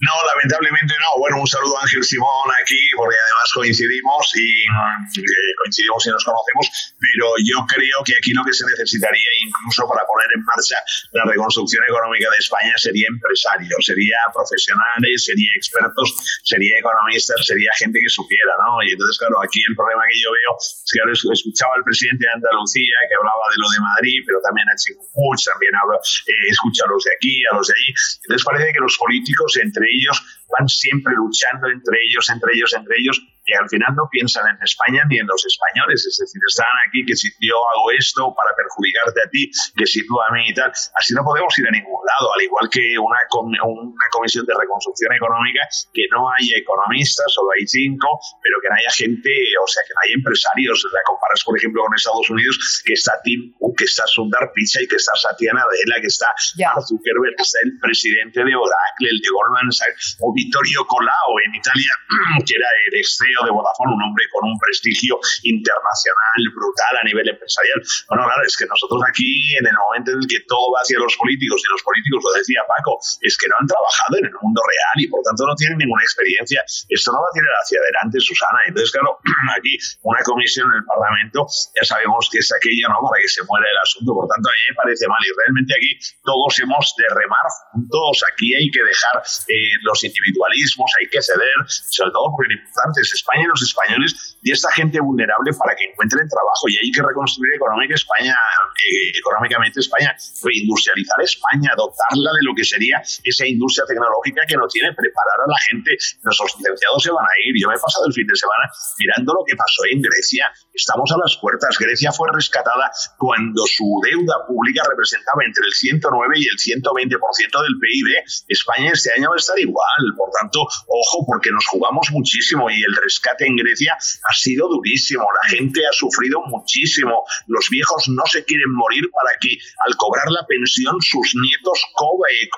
No, 0.00 0.12
lamentablemente 0.28 0.92
no. 1.00 1.18
Bueno, 1.18 1.40
un 1.40 1.46
saludo 1.48 1.78
a 1.78 1.82
Ángel 1.82 2.04
Simón 2.04 2.48
aquí, 2.60 2.78
porque 2.96 3.16
además 3.16 3.48
coincidimos 3.54 4.24
y 4.36 4.60
eh, 4.60 5.52
coincidimos 5.56 6.04
y 6.06 6.10
nos 6.10 6.24
conocemos, 6.24 6.68
pero 7.00 7.32
yo 7.40 7.64
creo 7.64 8.04
que 8.04 8.12
aquí 8.16 8.36
lo 8.36 8.44
que 8.44 8.52
se 8.52 8.68
necesitaría 8.68 9.30
incluso 9.40 9.88
para 9.88 10.04
poner 10.04 10.28
en 10.36 10.44
marcha 10.44 10.76
la 11.16 11.24
reconstrucción 11.24 11.80
económica 11.88 12.28
de 12.28 12.36
España 12.36 12.76
sería 12.76 13.08
empresarios, 13.08 13.80
sería 13.80 14.20
profesionales, 14.36 15.24
sería 15.24 15.50
expertos, 15.56 16.12
sería 16.44 16.76
economistas, 16.76 17.40
sería 17.46 17.72
gente 17.80 17.96
que 17.96 18.10
supiera, 18.12 18.52
¿no? 18.68 18.84
Y 18.84 18.92
entonces, 18.92 19.16
claro, 19.16 19.40
aquí 19.40 19.64
el 19.64 19.74
problema 19.74 20.04
que 20.12 20.20
yo 20.20 20.28
veo 20.28 20.52
es 20.60 20.90
que 20.92 21.00
ahora 21.00 21.16
escuchaba 21.16 21.72
al 21.72 21.84
presidente 21.88 22.28
de 22.28 22.32
Andalucía 22.36 22.96
que 23.08 23.16
hablaba 23.16 23.48
de 23.48 23.58
lo 23.64 23.68
de 23.72 23.80
Madrid, 23.80 24.18
pero 24.28 24.44
también 24.44 24.68
a 24.68 24.76
Chico 24.76 25.08
también 25.46 25.72
habla, 25.74 25.96
eh, 25.98 26.48
escucha 26.50 26.84
a 26.84 26.88
los 26.92 27.02
de 27.04 27.12
aquí, 27.16 27.42
a 27.50 27.56
los 27.56 27.66
de 27.68 27.74
allí. 27.74 27.90
Entonces 28.24 28.44
parece 28.44 28.72
que 28.72 28.80
los 28.80 28.96
políticos 28.98 29.56
entre 29.76 29.90
ellos 29.92 30.22
van 30.58 30.68
siempre 30.68 31.14
luchando 31.14 31.68
entre 31.68 31.98
ellos, 32.08 32.28
entre 32.30 32.54
ellos, 32.54 32.74
entre 32.74 32.94
ellos, 32.98 33.22
y 33.46 33.54
al 33.54 33.68
final 33.70 33.94
no 33.94 34.10
piensan 34.10 34.42
en 34.50 34.58
España 34.62 35.06
ni 35.08 35.18
en 35.18 35.26
los 35.26 35.38
españoles, 35.46 36.02
es 36.02 36.18
decir, 36.18 36.42
están 36.46 36.66
aquí 36.86 37.06
que 37.06 37.14
si 37.14 37.30
yo 37.38 37.54
hago 37.54 37.94
esto 37.94 38.34
para 38.34 38.50
perjudicarte 38.58 39.22
a 39.22 39.30
ti, 39.30 39.50
que 39.78 39.86
si 39.86 40.02
tú 40.06 40.18
a 40.20 40.34
mí 40.34 40.50
y 40.50 40.54
tal, 40.54 40.70
así 40.70 41.14
no 41.14 41.22
podemos 41.22 41.54
ir 41.58 41.66
a 41.66 41.70
ningún 41.70 42.02
lado, 42.02 42.34
al 42.34 42.42
igual 42.42 42.66
que 42.68 42.98
una, 42.98 43.22
una 43.62 44.06
comisión 44.10 44.44
de 44.46 44.54
reconstrucción 44.58 45.14
económica, 45.14 45.62
que 45.94 46.10
no 46.10 46.26
haya 46.26 46.58
economistas, 46.58 47.26
solo 47.30 47.54
hay 47.54 47.66
cinco, 47.66 48.18
pero 48.42 48.58
que 48.58 48.68
no 48.68 48.74
haya 48.74 48.92
gente, 48.98 49.30
o 49.62 49.68
sea, 49.70 49.82
que 49.86 49.94
no 49.94 50.00
haya 50.02 50.14
empresarios, 50.18 50.82
la 50.90 51.00
comparas 51.06 51.42
por 51.46 51.56
ejemplo 51.56 51.86
con 51.86 51.94
Estados 51.94 52.28
Unidos, 52.30 52.82
que 52.84 52.94
está 52.94 53.14
Tim 53.22 53.54
que 53.76 53.84
está 53.84 54.06
Sundar 54.06 54.50
Pichai, 54.54 54.86
que 54.88 54.96
está 54.96 55.12
Satya 55.14 55.52
Nadella, 55.52 56.00
que 56.00 56.08
está 56.08 56.26
Mark 56.58 56.82
Zuckerberg, 56.88 57.36
que 57.36 57.44
está 57.44 57.58
el 57.62 57.78
presidente 57.78 58.40
de 58.40 58.56
Oracle, 58.56 59.10
el 59.12 59.20
de 59.20 59.28
Goldman 59.28 59.70
Sachs, 59.70 60.16
o 60.20 60.32
Vittorio 60.32 60.84
Colao 60.88 61.32
en 61.44 61.54
Italia, 61.54 61.92
que 62.46 62.56
era 62.56 62.68
el 62.88 62.98
ex 62.98 63.20
De 63.44 63.50
Vodafone, 63.50 63.92
un 63.94 64.02
hombre 64.02 64.24
con 64.32 64.48
un 64.48 64.56
prestigio 64.58 65.18
internacional 65.42 66.40
brutal 66.54 66.94
a 67.00 67.04
nivel 67.04 67.28
empresarial. 67.28 67.80
Bueno, 68.08 68.24
claro, 68.24 68.42
es 68.46 68.56
que 68.56 68.66
nosotros 68.66 69.02
aquí, 69.08 69.56
en 69.56 69.66
el 69.66 69.76
momento 69.76 70.12
en 70.12 70.18
el 70.22 70.26
que 70.26 70.40
todo 70.48 70.72
va 70.72 70.80
hacia 70.80 70.98
los 70.98 71.16
políticos, 71.16 71.60
y 71.60 71.66
los 71.72 71.82
políticos, 71.82 72.20
lo 72.24 72.32
decía 72.38 72.60
Paco, 72.66 72.98
es 73.20 73.34
que 73.36 73.48
no 73.48 73.54
han 73.60 73.66
trabajado 73.66 74.14
en 74.18 74.26
el 74.26 74.36
mundo 74.40 74.60
real 74.64 74.96
y 75.02 75.06
por 75.08 75.20
tanto 75.22 75.46
no 75.46 75.54
tienen 75.54 75.78
ninguna 75.78 76.02
experiencia. 76.02 76.64
Esto 76.88 77.12
no 77.12 77.20
va 77.20 77.28
a 77.28 77.34
tirar 77.34 77.54
hacia 77.60 77.78
adelante, 77.80 78.20
Susana. 78.20 78.60
Entonces, 78.66 78.92
claro, 78.92 79.18
aquí 79.56 79.76
una 80.02 80.22
comisión 80.22 80.66
en 80.72 80.80
el 80.80 80.86
Parlamento, 80.86 81.46
ya 81.74 81.84
sabemos 81.84 82.28
que 82.30 82.38
es 82.38 82.48
aquello, 82.52 82.88
¿no? 82.88 83.02
Para 83.04 83.20
que 83.22 83.28
se 83.28 83.42
muera 83.44 83.66
el 83.66 83.78
asunto. 83.82 84.14
Por 84.14 84.26
tanto, 84.28 84.46
a 84.48 84.54
mí 84.54 84.62
me 84.70 84.74
parece 84.76 85.04
mal 85.08 85.20
y 85.20 85.30
realmente 85.32 85.72
aquí 85.74 85.90
todos 86.24 86.52
hemos 86.60 86.84
de 86.96 87.06
remar 87.12 87.46
juntos. 87.72 88.24
Aquí 88.32 88.54
hay 88.54 88.68
que 88.70 88.82
dejar 88.82 89.22
eh, 89.48 89.76
los 89.82 90.02
individualismos, 90.04 90.90
hay 91.00 91.08
que 91.08 91.20
ceder, 91.22 91.58
sobre 91.66 92.10
todo 92.12 92.32
porque 92.32 92.54
lo 92.54 92.60
importante 92.60 93.00
es 93.02 93.12
España 93.26 93.42
y 93.42 93.50
los 93.50 93.62
españoles 93.62 94.38
y 94.42 94.52
esta 94.52 94.70
gente 94.70 95.00
vulnerable 95.00 95.50
para 95.58 95.74
que 95.74 95.90
encuentren 95.90 96.28
trabajo. 96.30 96.70
Y 96.70 96.78
hay 96.78 96.90
que 96.94 97.02
reconstruir 97.02 97.58
económica 97.58 97.94
España, 97.94 98.30
eh, 98.30 99.18
económicamente 99.18 99.80
España, 99.82 100.14
reindustrializar 100.14 101.18
España, 101.18 101.74
dotarla 101.74 102.30
de 102.30 102.42
lo 102.46 102.54
que 102.54 102.62
sería 102.62 103.02
esa 103.02 103.44
industria 103.46 103.82
tecnológica 103.90 104.46
que 104.46 104.54
no 104.54 104.70
tiene, 104.70 104.94
preparar 104.94 105.42
a 105.42 105.48
la 105.50 105.58
gente. 105.66 105.98
Nuestros 106.22 106.54
licenciados 106.62 107.02
se 107.02 107.10
van 107.10 107.26
a 107.26 107.34
ir. 107.42 107.58
Yo 107.58 107.66
me 107.66 107.74
he 107.74 107.82
pasado 107.82 108.06
el 108.06 108.14
fin 108.14 108.26
de 108.26 108.38
semana 108.38 108.70
mirando 109.02 109.34
lo 109.34 109.42
que 109.42 109.58
pasó 109.58 109.82
en 109.90 109.98
Grecia. 109.98 110.46
Estamos 110.70 111.10
a 111.10 111.18
las 111.18 111.34
puertas. 111.42 111.74
Grecia 111.74 112.14
fue 112.14 112.30
rescatada 112.30 112.94
cuando 113.18 113.66
su 113.66 113.98
deuda 114.06 114.46
pública 114.46 114.86
representaba 114.86 115.42
entre 115.42 115.66
el 115.66 115.74
109 115.74 116.06
y 116.38 116.46
el 116.46 116.58
120% 116.62 117.10
del 117.10 117.74
PIB. 117.82 118.06
España 118.46 118.94
este 118.94 119.10
año 119.10 119.34
va 119.34 119.36
a 119.36 119.42
estar 119.42 119.58
igual. 119.58 120.02
Por 120.14 120.30
tanto, 120.38 120.62
ojo, 120.62 121.26
porque 121.26 121.50
nos 121.50 121.66
jugamos 121.66 122.06
muchísimo 122.14 122.70
y 122.70 122.78
el 122.82 122.94
rescate 123.16 123.46
en 123.46 123.56
Grecia 123.56 123.96
ha 123.96 124.34
sido 124.34 124.68
durísimo. 124.68 125.24
La 125.42 125.48
gente 125.48 125.80
ha 125.86 125.92
sufrido 125.92 126.40
muchísimo. 126.46 127.24
Los 127.46 127.68
viejos 127.70 128.08
no 128.08 128.24
se 128.26 128.44
quieren 128.44 128.72
morir 128.72 129.10
para 129.10 129.36
que 129.40 129.56
al 129.86 129.96
cobrar 129.96 130.30
la 130.30 130.46
pensión 130.46 130.96
sus 131.00 131.34
nietos 131.34 131.80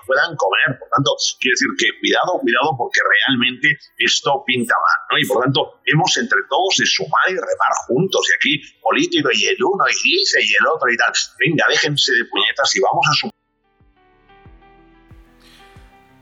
puedan 0.07 0.37
comer. 0.37 0.79
Por 0.79 0.89
tanto, 0.89 1.13
quiere 1.41 1.55
decir 1.55 1.69
que 1.79 1.99
cuidado, 2.01 2.41
cuidado, 2.41 2.77
porque 2.77 3.01
realmente 3.01 3.79
esto 3.99 4.43
pinta 4.47 4.75
mal. 4.75 4.99
¿no? 5.11 5.19
Y 5.19 5.27
por 5.27 5.43
tanto, 5.45 5.81
hemos 5.85 6.17
entre 6.17 6.41
todos 6.49 6.77
de 6.79 6.87
sumar 6.87 7.29
y 7.29 7.35
remar 7.35 7.73
juntos. 7.87 8.27
Y 8.29 8.33
aquí, 8.35 8.53
político 8.81 9.29
y 9.33 9.47
el 9.47 9.63
uno, 9.63 9.85
y 9.89 10.19
dice 10.19 10.43
y 10.43 10.51
el 10.55 10.67
otro 10.67 10.91
y 10.91 10.97
tal. 10.97 11.13
Venga, 11.39 11.65
déjense 11.69 12.13
de 12.13 12.25
puñetas 12.25 12.75
y 12.77 12.81
vamos 12.81 13.07
a 13.09 13.15
sumar 13.15 13.38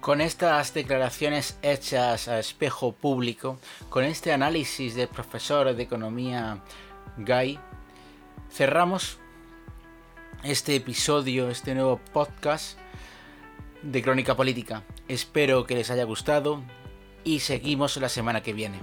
con 0.06 0.20
estas 0.20 0.72
declaraciones 0.72 1.58
hechas 1.62 2.28
a 2.28 2.38
espejo 2.38 2.92
público, 2.92 3.58
con 3.88 4.04
este 4.04 4.32
análisis 4.32 4.94
del 4.94 5.08
profesor 5.08 5.74
de 5.74 5.82
economía 5.82 6.62
Guy, 7.16 7.58
cerramos 8.48 9.18
este 10.44 10.76
episodio, 10.76 11.50
este 11.50 11.74
nuevo 11.74 11.98
podcast 12.12 12.78
de 13.82 14.00
Crónica 14.00 14.36
Política. 14.36 14.84
Espero 15.08 15.66
que 15.66 15.74
les 15.74 15.90
haya 15.90 16.04
gustado 16.04 16.62
y 17.24 17.40
seguimos 17.40 17.96
la 17.96 18.08
semana 18.08 18.44
que 18.44 18.52
viene. 18.52 18.78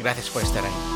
Gracias 0.00 0.28
por 0.28 0.42
estar 0.42 0.64
ahí. 0.64 0.93